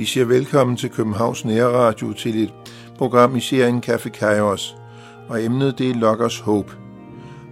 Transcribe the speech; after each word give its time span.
Vi 0.00 0.04
siger 0.04 0.26
velkommen 0.26 0.76
til 0.76 0.90
Københavns 0.90 1.44
Nærradio 1.44 2.12
til 2.12 2.42
et 2.42 2.52
program 2.98 3.36
i 3.36 3.40
serien 3.40 3.82
Café 3.86 4.08
Kairos, 4.08 4.76
og 5.28 5.44
emnet 5.44 5.78
det 5.78 5.90
er 5.90 5.94
Lockers 5.94 6.38
Hope. 6.38 6.72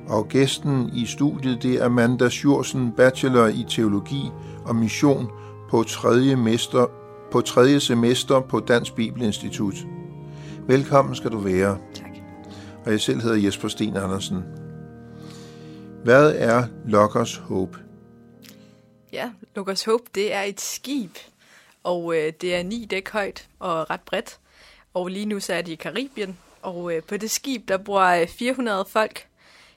Og 0.07 0.29
gæsten 0.29 0.91
i 0.95 1.07
studiet 1.07 1.62
det 1.62 1.75
er 1.75 1.84
Amanda 1.84 2.29
Sjursen, 2.29 2.93
bachelor 2.93 3.47
i 3.47 3.66
teologi 3.69 4.30
og 4.65 4.77
mission 4.77 5.29
på 5.71 5.83
tredje, 5.83 6.37
mester, 6.37 6.87
på 7.30 7.41
tredje 7.41 7.80
semester 7.80 8.41
på 8.41 8.61
Dansk 8.61 8.95
Bibelinstitut. 8.95 9.77
Velkommen 10.67 11.15
skal 11.15 11.30
du 11.30 11.39
være. 11.39 11.78
Tak. 11.95 12.11
Og 12.84 12.92
jeg 12.92 13.01
selv 13.01 13.20
hedder 13.20 13.37
Jesper 13.37 13.69
Sten 13.69 13.97
Andersen. 13.97 14.45
Hvad 16.05 16.34
er 16.37 16.65
Lockers 16.87 17.37
Hope? 17.37 17.78
Ja, 19.12 19.30
Lukas 19.56 19.84
Hope, 19.84 20.05
det 20.15 20.34
er 20.34 20.42
et 20.42 20.61
skib, 20.61 21.11
og 21.82 22.16
øh, 22.16 22.32
det 22.41 22.55
er 22.55 22.62
ni 22.62 22.84
dæk 22.84 23.10
højt 23.10 23.48
og 23.59 23.91
ret 23.91 24.00
bredt. 24.00 24.38
Og 24.95 25.09
lige 25.09 25.27
nu 25.27 25.41
så 25.41 25.55
er 25.55 25.62
de 25.62 25.73
i 25.73 25.77
Karibien, 25.77 26.38
og 26.62 26.95
øh, 26.95 27.02
på 27.02 27.16
det 27.16 27.30
skib, 27.30 27.69
der 27.69 27.77
bor 27.77 28.00
øh, 28.00 28.28
400 28.28 28.84
folk 28.88 29.27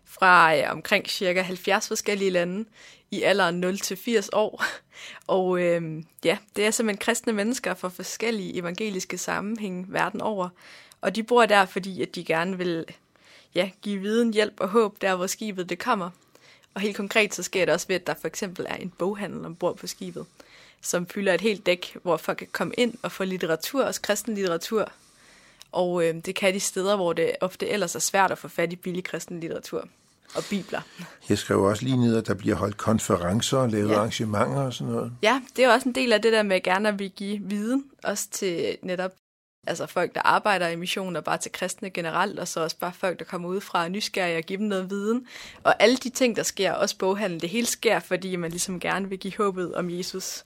fra 0.05 0.57
øh, 0.57 0.63
omkring 0.71 1.09
cirka 1.09 1.41
70 1.41 1.87
forskellige 1.87 2.29
lande 2.29 2.65
i 3.11 3.21
alderen 3.21 3.59
0 3.59 3.77
til 3.77 3.97
80 3.97 4.29
år. 4.33 4.63
Og 5.27 5.61
øh, 5.61 6.03
ja, 6.23 6.37
det 6.55 6.65
er 6.65 6.71
simpelthen 6.71 6.99
kristne 6.99 7.33
mennesker 7.33 7.73
fra 7.73 7.89
forskellige 7.89 8.55
evangeliske 8.55 9.17
sammenhænge 9.17 9.85
verden 9.89 10.21
over. 10.21 10.49
Og 11.01 11.15
de 11.15 11.23
bor 11.23 11.45
der, 11.45 11.65
fordi 11.65 12.01
at 12.01 12.15
de 12.15 12.23
gerne 12.23 12.57
vil 12.57 12.85
ja, 13.55 13.69
give 13.81 14.01
viden, 14.01 14.33
hjælp 14.33 14.59
og 14.59 14.69
håb 14.69 15.01
der, 15.01 15.15
hvor 15.15 15.27
skibet 15.27 15.69
det 15.69 15.79
kommer. 15.79 16.09
Og 16.73 16.81
helt 16.81 16.97
konkret 16.97 17.35
så 17.35 17.43
sker 17.43 17.65
det 17.65 17.73
også 17.73 17.87
ved, 17.87 17.95
at 17.95 18.07
der 18.07 18.13
for 18.21 18.27
eksempel 18.27 18.65
er 18.69 18.75
en 18.75 18.89
boghandel 18.89 19.45
ombord 19.45 19.77
på 19.77 19.87
skibet, 19.87 20.25
som 20.81 21.05
fylder 21.07 21.33
et 21.33 21.41
helt 21.41 21.65
dæk, 21.65 21.97
hvor 22.03 22.17
folk 22.17 22.37
kan 22.37 22.47
komme 22.51 22.73
ind 22.77 22.93
og 23.01 23.11
få 23.11 23.23
litteratur, 23.23 23.83
også 23.83 24.01
kristen 24.01 24.35
litteratur. 24.35 24.91
Og 25.71 26.03
øh, 26.05 26.15
det 26.25 26.35
kan 26.35 26.53
de 26.53 26.59
steder, 26.59 26.95
hvor 26.95 27.13
det 27.13 27.31
ofte 27.41 27.67
ellers 27.69 27.95
er 27.95 27.99
svært 27.99 28.31
at 28.31 28.37
få 28.37 28.47
fat 28.47 28.73
i 28.73 28.75
billig 28.75 29.03
kristen 29.03 29.39
litteratur 29.39 29.87
og 30.35 30.43
bibler. 30.49 30.81
Jeg 31.29 31.37
skrev 31.37 31.61
også 31.63 31.83
lige 31.83 31.97
ned, 31.97 32.17
at 32.17 32.27
der 32.27 32.33
bliver 32.33 32.55
holdt 32.55 32.77
konferencer 32.77 33.57
og 33.57 33.69
lavet 33.69 33.89
Ja. 33.89 33.95
arrangementer 33.95 34.61
og 34.61 34.73
sådan 34.73 34.93
noget. 34.93 35.11
Ja, 35.21 35.41
det 35.55 35.65
er 35.65 35.73
også 35.73 35.89
en 35.89 35.95
del 35.95 36.13
af 36.13 36.21
det 36.21 36.33
der 36.33 36.43
med 36.43 36.55
at 36.55 36.63
gerne 36.63 36.89
at 36.89 36.99
vil 36.99 37.09
give 37.11 37.39
viden, 37.43 37.85
også 38.03 38.27
til 38.31 38.77
netop 38.81 39.11
altså 39.67 39.85
folk, 39.85 40.15
der 40.15 40.21
arbejder 40.21 40.67
i 40.67 40.75
mission, 40.75 41.15
og 41.15 41.23
bare 41.23 41.37
til 41.37 41.51
kristne 41.51 41.89
generelt, 41.89 42.39
og 42.39 42.47
så 42.47 42.59
også 42.59 42.77
bare 42.77 42.93
folk, 42.93 43.19
der 43.19 43.25
kommer 43.25 43.49
ud 43.49 43.61
fra 43.61 43.87
nysgerrige 43.87 44.37
og 44.37 44.43
give 44.43 44.59
dem 44.59 44.65
noget 44.65 44.89
viden. 44.89 45.27
Og 45.63 45.83
alle 45.83 45.97
de 45.97 46.09
ting, 46.09 46.35
der 46.35 46.43
sker, 46.43 46.73
også 46.73 46.97
boghandel, 46.97 47.41
det 47.41 47.49
hele 47.49 47.67
sker, 47.67 47.99
fordi 47.99 48.35
man 48.35 48.51
ligesom 48.51 48.79
gerne 48.79 49.09
vil 49.09 49.19
give 49.19 49.33
håbet 49.37 49.75
om 49.75 49.89
Jesus, 49.89 50.43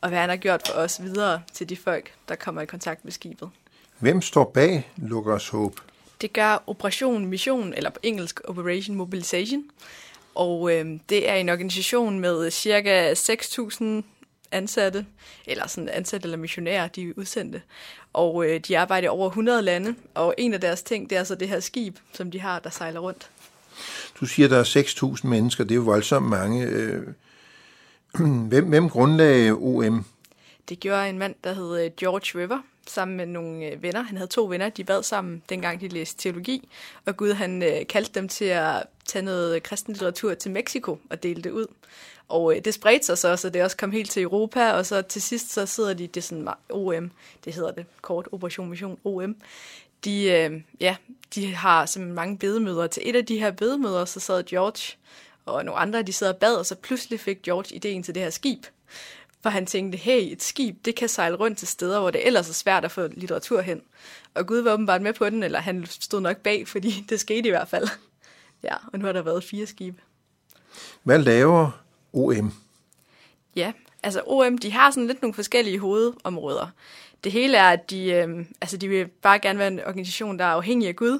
og 0.00 0.08
hvad 0.08 0.18
han 0.18 0.28
har 0.28 0.36
gjort 0.36 0.68
for 0.68 0.80
os 0.80 1.02
videre 1.02 1.42
til 1.52 1.68
de 1.68 1.76
folk, 1.76 2.12
der 2.28 2.34
kommer 2.34 2.62
i 2.62 2.66
kontakt 2.66 3.04
med 3.04 3.12
skibet. 3.12 3.50
Hvem 3.98 4.22
står 4.22 4.44
bag 4.44 4.90
Lukkers 4.96 5.48
Håb? 5.48 5.80
Det 6.20 6.32
gør 6.32 6.62
Operation 6.66 7.26
Mission, 7.26 7.74
eller 7.74 7.90
på 7.90 8.00
engelsk 8.02 8.40
Operation 8.44 8.96
Mobilization. 8.96 9.64
Og 10.34 10.72
øh, 10.72 10.86
det 11.08 11.28
er 11.28 11.34
en 11.34 11.48
organisation 11.48 12.20
med 12.20 12.50
cirka 12.50 13.12
6.000 13.12 13.84
ansatte, 14.52 15.06
eller 15.46 15.66
sådan 15.66 15.88
ansatte 15.88 16.26
eller 16.26 16.38
missionærer, 16.38 16.88
de 16.88 17.08
er 17.08 17.12
udsendte. 17.16 17.62
Og 18.12 18.46
øh, 18.46 18.60
de 18.60 18.78
arbejder 18.78 19.04
i 19.04 19.08
over 19.08 19.28
100 19.28 19.62
lande, 19.62 19.94
og 20.14 20.34
en 20.38 20.54
af 20.54 20.60
deres 20.60 20.82
ting, 20.82 21.10
det 21.10 21.18
er 21.18 21.24
så 21.24 21.34
det 21.34 21.48
her 21.48 21.60
skib, 21.60 21.96
som 22.12 22.30
de 22.30 22.40
har, 22.40 22.58
der 22.58 22.70
sejler 22.70 23.00
rundt. 23.00 23.30
Du 24.20 24.26
siger, 24.26 24.48
der 24.48 24.58
er 24.58 25.16
6.000 25.18 25.26
mennesker. 25.26 25.64
Det 25.64 25.70
er 25.70 25.76
jo 25.76 25.82
voldsomt 25.82 26.26
mange. 26.26 26.66
Øh, 26.66 27.06
Hvem, 28.48 28.64
hvem 28.64 28.90
grundlagde 28.90 29.52
OM? 29.52 30.04
Det 30.68 30.80
gjorde 30.80 31.08
en 31.08 31.18
mand, 31.18 31.34
der 31.44 31.52
hed 31.52 31.84
øh, 31.84 31.90
George 31.96 32.42
River, 32.42 32.58
sammen 32.90 33.16
med 33.16 33.26
nogle 33.26 33.66
øh, 33.66 33.82
venner. 33.82 34.02
Han 34.02 34.16
havde 34.16 34.30
to 34.30 34.44
venner, 34.44 34.68
de 34.68 34.84
bad 34.84 35.02
sammen, 35.02 35.42
dengang 35.48 35.80
de 35.80 35.88
læste 35.88 36.22
teologi. 36.22 36.68
Og 37.06 37.16
Gud 37.16 37.32
han 37.32 37.62
øh, 37.62 37.86
kaldte 37.86 38.12
dem 38.14 38.28
til 38.28 38.44
at 38.44 38.82
tage 39.06 39.24
noget 39.24 39.62
kristen 39.62 39.92
litteratur 39.92 40.34
til 40.34 40.50
Mexico 40.50 40.98
og 41.10 41.22
dele 41.22 41.42
det 41.42 41.50
ud. 41.50 41.66
Og 42.28 42.56
øh, 42.56 42.64
det 42.64 42.74
spredte 42.74 43.06
sig 43.06 43.18
så, 43.18 43.36
så 43.36 43.50
det 43.50 43.62
også 43.62 43.76
kom 43.76 43.92
helt 43.92 44.10
til 44.10 44.22
Europa, 44.22 44.72
og 44.72 44.86
så 44.86 45.02
til 45.02 45.22
sidst 45.22 45.52
så 45.52 45.66
sidder 45.66 45.94
de, 45.94 46.06
det 46.06 46.16
er 46.16 46.20
sådan 46.20 46.48
OM, 46.70 47.10
det 47.44 47.54
hedder 47.54 47.70
det 47.70 47.86
kort, 48.02 48.28
Operation 48.32 48.70
Mission 48.70 48.98
OM. 49.04 49.36
De, 50.04 50.24
øh, 50.24 50.62
ja, 50.80 50.96
de 51.34 51.54
har 51.54 51.86
simpelthen 51.86 52.14
mange 52.14 52.38
bedemøder. 52.38 52.86
Til 52.86 53.02
et 53.06 53.16
af 53.16 53.26
de 53.26 53.38
her 53.38 53.50
bedemøder, 53.50 54.04
så 54.04 54.20
sad 54.20 54.42
George 54.42 54.96
og 55.46 55.64
nogle 55.64 55.80
andre, 55.80 56.02
de 56.02 56.12
sad 56.12 56.28
og 56.28 56.36
bad, 56.36 56.54
og 56.54 56.66
så 56.66 56.74
pludselig 56.74 57.20
fik 57.20 57.42
George 57.42 57.74
ideen 57.74 58.02
til 58.02 58.14
det 58.14 58.22
her 58.22 58.30
skib. 58.30 58.66
For 59.42 59.50
han 59.50 59.66
tænkte, 59.66 59.98
hey, 59.98 60.32
et 60.32 60.42
skib, 60.42 60.84
det 60.84 60.94
kan 60.94 61.08
sejle 61.08 61.36
rundt 61.36 61.58
til 61.58 61.68
steder, 61.68 62.00
hvor 62.00 62.10
det 62.10 62.26
ellers 62.26 62.48
er 62.48 62.54
svært 62.54 62.84
at 62.84 62.90
få 62.90 63.08
litteratur 63.12 63.60
hen. 63.60 63.82
Og 64.34 64.46
Gud 64.46 64.58
var 64.58 64.72
åbenbart 64.72 65.02
med 65.02 65.12
på 65.12 65.30
den, 65.30 65.42
eller 65.42 65.58
han 65.58 65.86
stod 65.86 66.20
nok 66.20 66.36
bag, 66.36 66.68
fordi 66.68 66.90
det 67.08 67.20
skete 67.20 67.48
i 67.48 67.50
hvert 67.50 67.68
fald. 67.68 67.88
Ja, 68.62 68.74
og 68.92 68.98
nu 68.98 69.04
har 69.04 69.12
der 69.12 69.22
været 69.22 69.44
fire 69.44 69.66
skibe. 69.66 70.02
Hvad 71.02 71.18
laver 71.18 71.70
OM? 72.12 72.52
Ja, 73.56 73.72
altså 74.02 74.22
OM, 74.26 74.58
de 74.58 74.72
har 74.72 74.90
sådan 74.90 75.06
lidt 75.06 75.22
nogle 75.22 75.34
forskellige 75.34 75.78
hovedområder. 75.78 76.66
Det 77.24 77.32
hele 77.32 77.56
er, 77.56 77.70
at 77.70 77.90
de, 77.90 78.10
øh, 78.12 78.46
altså 78.60 78.76
de 78.76 78.88
vil 78.88 79.08
bare 79.08 79.38
gerne 79.38 79.58
være 79.58 79.68
en 79.68 79.80
organisation, 79.80 80.38
der 80.38 80.44
er 80.44 80.48
afhængig 80.48 80.88
af 80.88 80.96
Gud, 80.96 81.18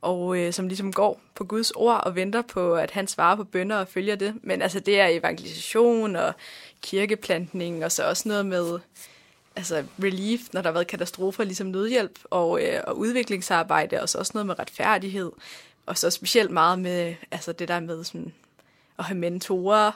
og 0.00 0.38
øh, 0.38 0.52
som 0.52 0.68
ligesom 0.68 0.92
går 0.92 1.20
på 1.34 1.44
Guds 1.44 1.70
ord 1.70 2.04
og 2.04 2.14
venter 2.14 2.42
på, 2.42 2.74
at 2.74 2.90
han 2.90 3.06
svarer 3.06 3.36
på 3.36 3.44
bønder 3.44 3.76
og 3.76 3.88
følger 3.88 4.16
det. 4.16 4.34
Men 4.42 4.62
altså 4.62 4.80
det 4.80 5.00
er 5.00 5.06
evangelisation 5.06 6.16
og 6.16 6.32
kirkeplantning, 6.82 7.84
og 7.84 7.92
så 7.92 8.08
også 8.08 8.28
noget 8.28 8.46
med 8.46 8.78
altså 9.56 9.84
relief, 10.02 10.40
når 10.52 10.62
der 10.62 10.68
har 10.68 10.72
været 10.72 10.86
katastrofer, 10.86 11.44
ligesom 11.44 11.66
nødhjælp 11.66 12.18
og, 12.24 12.62
øh, 12.62 12.80
og 12.86 12.98
udviklingsarbejde, 12.98 14.02
og 14.02 14.08
så 14.08 14.18
også 14.18 14.32
noget 14.34 14.46
med 14.46 14.58
retfærdighed, 14.58 15.32
og 15.86 15.98
så 15.98 16.10
specielt 16.10 16.50
meget 16.50 16.78
med 16.78 17.14
altså 17.30 17.52
det 17.52 17.68
der 17.68 17.80
med 17.80 18.04
sådan, 18.04 18.32
at 18.98 19.04
have 19.04 19.18
mentorer, 19.18 19.92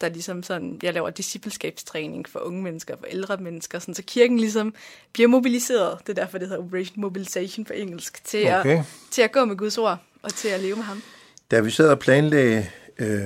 der 0.00 0.08
ligesom 0.08 0.42
sådan, 0.42 0.78
jeg 0.82 0.94
laver 0.94 1.10
discipleskabstræning 1.10 2.28
for 2.28 2.40
unge 2.40 2.62
mennesker, 2.62 2.96
for 2.96 3.06
ældre 3.06 3.36
mennesker, 3.36 3.78
sådan, 3.78 3.94
så 3.94 4.02
kirken 4.06 4.40
ligesom 4.40 4.74
bliver 5.12 5.28
mobiliseret, 5.28 5.98
det 6.06 6.18
er 6.18 6.22
derfor, 6.22 6.38
det 6.38 6.48
hedder 6.48 6.62
Operation 6.62 7.00
Mobilization 7.00 7.64
på 7.64 7.72
engelsk, 7.72 8.24
til, 8.24 8.46
Okay. 8.54 8.78
at, 8.78 8.84
til 9.10 9.22
at 9.22 9.32
gå 9.32 9.44
med 9.44 9.56
Guds 9.56 9.78
ord, 9.78 9.98
og 10.22 10.34
til 10.34 10.48
at 10.48 10.60
leve 10.60 10.76
med 10.76 10.84
ham. 10.84 11.02
Da 11.50 11.60
vi 11.60 11.70
sad 11.70 11.88
og 11.88 11.98
planlagde 11.98 12.66
øh, 12.98 13.24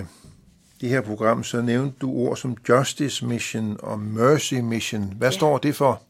det 0.80 0.88
her 0.88 1.00
program, 1.00 1.44
så 1.44 1.60
nævnte 1.60 1.98
du 2.00 2.12
ord 2.12 2.36
som 2.36 2.56
Justice 2.68 3.26
Mission 3.26 3.76
og 3.82 3.98
Mercy 3.98 4.54
Mission. 4.54 5.12
Hvad 5.18 5.28
Ja. 5.28 5.36
står 5.36 5.58
det 5.58 5.76
for? 5.76 6.02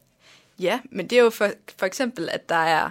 Ja, 0.59 0.79
men 0.91 1.07
det 1.07 1.17
er 1.17 1.23
jo 1.23 1.29
for, 1.29 1.49
for 1.79 1.85
eksempel, 1.85 2.29
at 2.29 2.49
der 2.49 2.55
er 2.55 2.89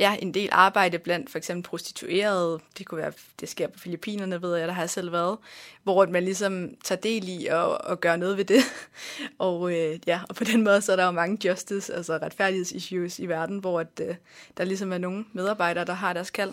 ja, 0.00 0.16
en 0.18 0.34
del 0.34 0.48
arbejde 0.52 0.98
blandt 0.98 1.30
for 1.30 1.38
eksempel 1.38 1.70
prostituerede. 1.70 2.60
Det 2.78 2.86
kunne 2.86 2.98
være, 2.98 3.12
det 3.40 3.48
sker 3.48 3.66
på 3.68 3.78
Filippinerne, 3.78 4.42
ved 4.42 4.56
jeg, 4.56 4.68
der 4.68 4.74
har 4.74 4.82
jeg 4.82 4.90
selv 4.90 5.12
været. 5.12 5.38
Hvor 5.82 6.06
man 6.06 6.24
ligesom 6.24 6.68
tager 6.84 7.00
del 7.00 7.28
i 7.28 7.46
at, 7.46 7.78
at 7.90 8.00
gøre 8.00 8.18
noget 8.18 8.36
ved 8.36 8.44
det. 8.44 8.60
og 9.38 9.72
øh, 9.72 9.98
ja, 10.06 10.20
og 10.28 10.34
på 10.34 10.44
den 10.44 10.64
måde, 10.64 10.80
så 10.80 10.92
er 10.92 10.96
der 10.96 11.04
jo 11.04 11.10
mange 11.10 11.48
justice, 11.48 11.94
altså 11.94 12.18
retfærdighedsissues 12.22 13.18
i 13.18 13.26
verden, 13.26 13.58
hvor 13.58 13.80
at, 13.80 14.00
øh, 14.08 14.14
der 14.56 14.64
ligesom 14.64 14.92
er 14.92 14.98
nogle 14.98 15.24
medarbejdere, 15.32 15.84
der 15.84 15.92
har 15.94 16.12
deres 16.12 16.30
kald. 16.30 16.52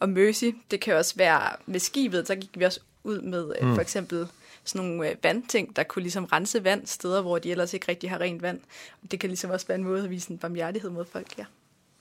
Og 0.00 0.08
Mercy, 0.08 0.44
det 0.70 0.80
kan 0.80 0.94
også 0.96 1.14
være 1.16 1.50
med 1.66 1.80
skibet, 1.80 2.26
så 2.26 2.34
gik 2.34 2.50
vi 2.54 2.64
også 2.64 2.80
ud 3.06 3.20
med 3.20 3.52
øh, 3.60 3.74
for 3.74 3.80
eksempel 3.80 4.28
sådan 4.64 4.88
nogle 4.88 5.10
øh, 5.10 5.16
vandting, 5.22 5.76
der 5.76 5.82
kunne 5.82 6.02
ligesom 6.02 6.24
rense 6.24 6.64
vand 6.64 6.86
steder, 6.86 7.22
hvor 7.22 7.38
de 7.38 7.50
ellers 7.50 7.74
ikke 7.74 7.88
rigtig 7.88 8.10
har 8.10 8.20
rent 8.20 8.42
vand. 8.42 8.60
Det 9.10 9.20
kan 9.20 9.30
ligesom 9.30 9.50
også 9.50 9.66
være 9.66 9.78
en 9.78 9.84
måde 9.84 10.04
at 10.04 10.10
vise 10.10 10.30
en 10.30 10.38
barmhjertighed 10.38 10.90
mod 10.90 11.04
folk, 11.04 11.38
ja. 11.38 11.44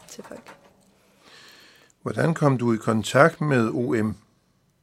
Til 0.07 0.23
folk. 0.23 0.55
Hvordan 2.01 2.33
kom 2.33 2.57
du 2.57 2.73
i 2.73 2.77
kontakt 2.77 3.41
med 3.41 3.69
OM? 3.73 4.15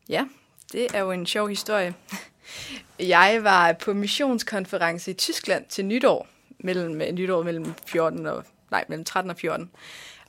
Ja, 0.09 0.27
det 0.73 0.87
er 0.95 1.01
jo 1.01 1.11
en 1.11 1.27
sjov 1.27 1.49
historie. 1.49 1.95
Jeg 2.99 3.41
var 3.43 3.73
på 3.73 3.93
missionskonference 3.93 5.11
i 5.11 5.15
Tyskland 5.15 5.65
til 5.69 5.85
nytår, 5.85 6.29
mellem 6.59 7.01
øh, 7.01 7.13
nytår 7.13 7.43
mellem 7.43 7.75
14 7.87 8.27
og, 8.27 8.45
nej, 8.71 8.85
mellem 8.89 9.05
13 9.05 9.31
og 9.31 9.37
14. 9.37 9.71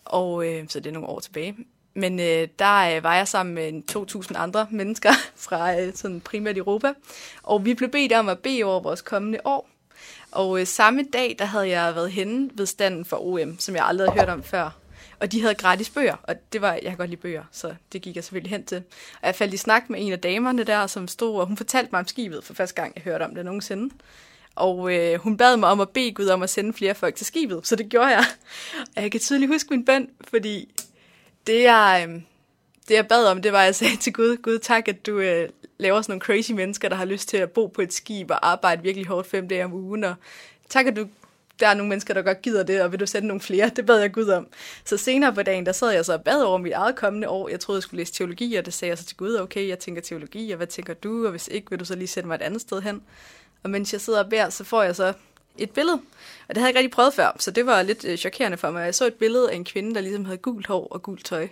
Og 0.06 0.48
øh, 0.48 0.66
så 0.70 0.80
det 0.80 0.90
er 0.90 0.94
nogle 0.94 1.08
år 1.08 1.20
tilbage. 1.20 1.56
Men 1.94 2.20
øh, 2.20 2.48
der 2.60 2.96
øh, 2.96 3.04
var 3.04 3.16
jeg 3.16 3.28
sammen 3.28 3.56
med 3.56 3.82
2.000 4.32 4.38
andre 4.38 4.68
mennesker 4.72 5.12
fra 5.36 5.80
øh, 5.80 5.94
sådan 5.96 6.22
primært 6.22 6.58
Europa. 6.58 6.94
Og 7.44 7.66
vi 7.66 7.74
blev 7.74 7.90
bedt 7.90 8.14
om 8.14 8.30
at 8.30 8.40
bede 8.40 8.64
over 8.64 8.80
vores 8.80 9.02
kommende 9.02 9.40
år. 9.46 9.70
Og 10.32 10.60
øh, 10.60 10.68
samme 10.68 11.04
dag, 11.14 11.36
der 11.40 11.46
havde 11.46 11.70
jeg 11.70 11.96
været 11.96 12.12
henne 12.12 12.50
ved 12.54 12.66
standen 12.66 13.06
for 13.06 13.18
OM, 13.18 13.60
som 13.60 13.76
jeg 13.76 13.86
aldrig 13.86 14.10
havde 14.10 14.20
hørt 14.20 14.30
om 14.30 14.44
før. 14.44 14.70
Og 15.20 15.32
de 15.32 15.42
havde 15.42 15.56
gratis 15.56 15.90
bøger, 15.90 16.16
og 16.24 16.36
det 16.54 16.62
var, 16.62 16.74
jeg 16.74 16.84
kan 16.84 16.98
godt 16.98 17.10
lide 17.10 17.22
bøger, 17.22 17.44
så 17.52 17.76
det 17.94 18.02
gik 18.02 18.16
jeg 18.16 18.24
selvfølgelig 18.24 18.52
hen 18.52 18.66
til. 18.66 18.78
Og 19.22 19.28
jeg 19.28 19.36
faldt 19.36 19.54
i 19.54 19.58
snak 19.58 19.90
med 19.90 20.00
en 20.02 20.12
af 20.12 20.20
damerne 20.20 20.64
der, 20.64 20.88
som 20.88 21.08
stod, 21.08 21.40
og 21.40 21.48
hun 21.48 21.58
fortalte 21.58 21.90
mig 21.92 22.00
om 22.00 22.08
skibet 22.08 22.44
for 22.44 22.54
første 22.54 22.76
gang, 22.82 22.92
jeg 22.96 23.04
hørte 23.04 23.24
om 23.24 23.36
det 23.36 23.46
nogensinde. 23.46 23.94
Og 24.56 24.94
øh, 24.94 25.20
hun 25.20 25.38
bad 25.38 25.58
mig 25.58 25.70
om 25.70 25.80
at 25.80 25.90
bede 25.90 26.12
Gud 26.12 26.28
om 26.28 26.44
at 26.44 26.50
sende 26.50 26.74
flere 26.74 26.96
folk 26.96 27.16
til 27.16 27.26
skibet, 27.26 27.68
så 27.68 27.76
det 27.76 27.90
gjorde 27.90 28.08
jeg. 28.08 28.26
Og 28.96 29.04
jeg 29.04 29.12
kan 29.12 29.20
tydeligt 29.20 29.52
huske 29.52 29.68
min 29.70 29.86
bøn, 29.86 30.10
fordi 30.30 30.70
det 31.48 31.64
jeg, 31.64 32.06
øhm, 32.08 32.24
det 32.88 32.96
jeg 32.96 33.08
bad 33.08 33.26
om, 33.26 33.42
det 33.42 33.52
var, 33.52 33.60
at 33.60 33.66
jeg 33.66 33.76
sagde 33.76 33.98
til 33.98 34.14
Gud, 34.14 34.38
Gud 34.38 34.60
tak, 34.60 34.88
at 34.88 35.06
du 35.06 35.20
øh, 35.20 35.50
laver 35.78 36.02
sådan 36.02 36.12
nogle 36.12 36.22
crazy 36.22 36.52
mennesker, 36.52 36.90
der 36.90 36.96
har 36.96 37.06
lyst 37.06 37.30
til 37.30 37.38
at 37.38 37.52
bo 37.52 37.68
på 37.68 37.82
et 37.82 37.94
skib 37.94 38.32
og 38.32 38.48
arbejde 38.52 38.84
virkelig 38.84 39.08
hårdt 39.08 39.28
fem 39.28 39.48
dage 39.48 39.66
om 39.66 39.74
ugen. 39.74 40.04
Og 40.04 40.16
tak, 40.70 40.86
at 40.86 40.96
du 40.96 41.08
der 41.60 41.68
er 41.68 41.74
nogle 41.74 41.90
mennesker, 41.90 42.14
der 42.14 42.22
godt 42.22 42.42
gider 42.42 42.64
det, 42.64 42.82
og 42.82 42.92
vil 42.92 43.00
du 43.00 43.06
sende 43.06 43.28
nogle 43.28 43.42
flere? 43.42 43.72
Det 43.76 43.86
bad 43.86 44.00
jeg 44.00 44.14
Gud 44.14 44.28
om. 44.28 44.48
Så 44.86 44.98
senere 44.98 45.34
på 45.34 45.44
dagen, 45.44 45.66
der 45.66 45.72
sad 45.72 45.92
jeg 45.92 46.06
så 46.06 46.14
og 46.14 46.24
bad 46.24 46.42
over 46.42 46.58
mit 46.58 46.74
eget 46.74 46.96
kommende 46.96 47.30
år. 47.30 47.50
Jeg 47.50 47.60
troede, 47.60 47.78
jeg 47.78 47.84
skulle 47.84 47.98
læse 47.98 48.14
teologi, 48.14 48.56
og 48.56 48.66
det 48.66 48.74
sagde 48.74 48.90
jeg 48.90 48.98
så 48.98 49.06
til 49.06 49.18
Gud, 49.18 49.36
okay, 49.36 49.68
jeg 49.68 49.80
tænker 49.80 50.02
teologi, 50.02 50.52
og 50.52 50.58
hvad 50.58 50.68
tænker 50.68 50.94
du? 50.94 51.26
Og 51.26 51.32
hvis 51.32 51.48
ikke, 51.48 51.70
vil 51.70 51.80
du 51.80 51.86
så 51.86 51.96
lige 51.96 52.08
sende 52.08 52.28
mig 52.28 52.36
et 52.36 52.42
andet 52.42 52.62
sted 52.62 52.82
hen? 52.82 53.02
Og 53.64 53.70
mens 53.70 53.94
jeg 53.94 54.02
sidder 54.02 54.24
og 54.24 54.30
beder, 54.30 54.50
så 54.50 54.64
får 54.64 54.84
jeg 54.84 54.96
så 54.96 55.14
et 55.58 55.72
billede. 55.72 56.02
Og 56.48 56.56
det 56.56 56.58
havde 56.58 56.66
jeg 56.66 56.70
ikke 56.70 56.80
rigtig 56.80 56.92
prøvet 56.92 57.14
før, 57.14 57.36
så 57.40 57.52
det 57.52 57.66
var 57.66 57.82
lidt 57.82 58.06
øh, 58.06 58.18
chokerende 58.18 58.58
for 58.58 58.72
mig. 58.72 58.86
Jeg 58.86 58.96
så 58.96 59.08
et 59.08 59.14
billede 59.14 59.52
af 59.52 59.56
en 59.56 59.66
kvinde, 59.66 59.96
der 59.96 60.02
ligesom 60.02 60.26
havde 60.26 60.38
gult 60.38 60.68
hår 60.68 60.88
og 60.92 61.04
gult 61.04 61.26
tøj. 61.26 61.48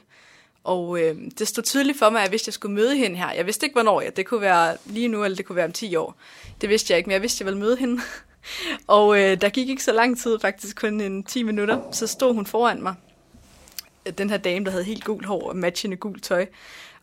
Og 0.64 1.02
øh, 1.02 1.16
det 1.40 1.48
stod 1.48 1.64
tydeligt 1.64 2.00
for 2.00 2.10
mig, 2.10 2.24
at 2.24 2.30
hvis 2.30 2.48
jeg 2.48 2.54
skulle 2.54 2.76
møde 2.76 2.96
hende 2.96 3.18
her, 3.18 3.32
jeg 3.32 3.46
vidste 3.46 3.66
ikke, 3.66 3.74
hvornår 3.74 4.02
jeg, 4.02 4.18
det 4.18 4.26
kunne 4.26 4.42
være 4.42 4.78
lige 4.86 5.08
nu, 5.08 5.24
eller 5.24 5.36
det 5.36 5.46
kunne 5.46 5.56
være 5.56 5.66
om 5.66 5.72
10 5.72 5.96
år. 5.96 6.16
Det 6.62 6.70
vidste 6.70 6.92
jeg 6.92 6.98
ikke, 6.98 7.08
men 7.08 7.14
jeg 7.14 7.22
vidste, 7.22 7.36
at 7.36 7.40
jeg 7.40 7.46
ville 7.46 7.60
møde 7.60 7.78
hende. 7.78 8.02
og 8.88 9.20
øh, 9.20 9.42
der 9.42 9.50
gik 9.50 9.70
ikke 9.70 9.84
så 9.84 9.92
lang 9.92 10.20
tid, 10.20 10.40
faktisk 10.40 10.82
kun 10.82 11.02
en 11.02 11.24
10 11.24 11.44
minutter, 11.44 11.82
så 11.92 12.08
stod 12.08 12.34
hun 12.34 12.46
foran 12.46 12.82
mig. 12.82 12.96
Den 14.18 14.30
her 14.30 14.38
dame, 14.38 14.66
der 14.66 14.72
havde 14.72 14.84
helt 14.84 15.04
gult 15.04 15.26
hår 15.26 15.50
og 15.50 15.56
matchende 15.56 15.98
gult 15.98 16.24
tøj. 16.24 16.46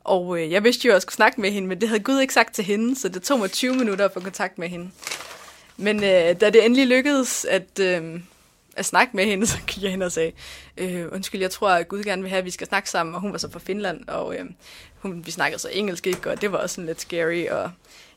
Og 0.04 0.38
øh, 0.40 0.52
jeg 0.52 0.64
vidste 0.64 0.86
jo, 0.86 0.92
at 0.92 0.94
jeg 0.94 1.02
skulle 1.02 1.14
snakke 1.14 1.40
med 1.40 1.50
hende, 1.50 1.68
men 1.68 1.80
det 1.80 1.88
havde 1.88 2.02
Gud 2.02 2.20
ikke 2.20 2.34
sagt 2.34 2.54
til 2.54 2.64
hende, 2.64 2.96
så 2.96 3.08
det 3.08 3.22
tog 3.22 3.38
mig 3.38 3.50
20 3.50 3.74
minutter 3.74 4.04
at 4.04 4.12
få 4.12 4.20
kontakt 4.20 4.58
med 4.58 4.68
hende. 4.68 4.90
Men 5.78 5.96
øh, 5.96 6.40
da 6.40 6.50
det 6.50 6.64
endelig 6.64 6.86
lykkedes 6.86 7.44
at, 7.44 7.80
øh, 7.80 8.20
at 8.76 8.84
snakke 8.84 9.16
med 9.16 9.24
hende, 9.24 9.46
så 9.52 9.58
gik 9.66 9.82
jeg 9.82 9.90
hen 9.90 10.02
og 10.02 10.12
sagde, 10.12 10.32
øh, 10.76 11.06
undskyld, 11.12 11.40
jeg 11.40 11.50
tror, 11.50 11.70
at 11.70 11.88
Gud 11.88 12.02
gerne 12.02 12.22
vil 12.22 12.28
have, 12.28 12.38
at 12.38 12.44
vi 12.44 12.50
skal 12.50 12.66
snakke 12.66 12.90
sammen, 12.90 13.14
og 13.14 13.20
hun 13.20 13.32
var 13.32 13.38
så 13.38 13.50
fra 13.50 13.58
Finland, 13.58 14.08
og 14.08 14.34
øh, 14.36 14.44
hun, 14.98 15.26
vi 15.26 15.30
snakkede 15.30 15.60
så 15.60 15.68
engelsk, 15.72 16.06
ikke? 16.06 16.30
og 16.30 16.40
det 16.40 16.52
var 16.52 16.58
også 16.58 16.74
sådan 16.74 16.86
lidt 16.86 17.00
scary, 17.00 17.46
og 17.46 17.70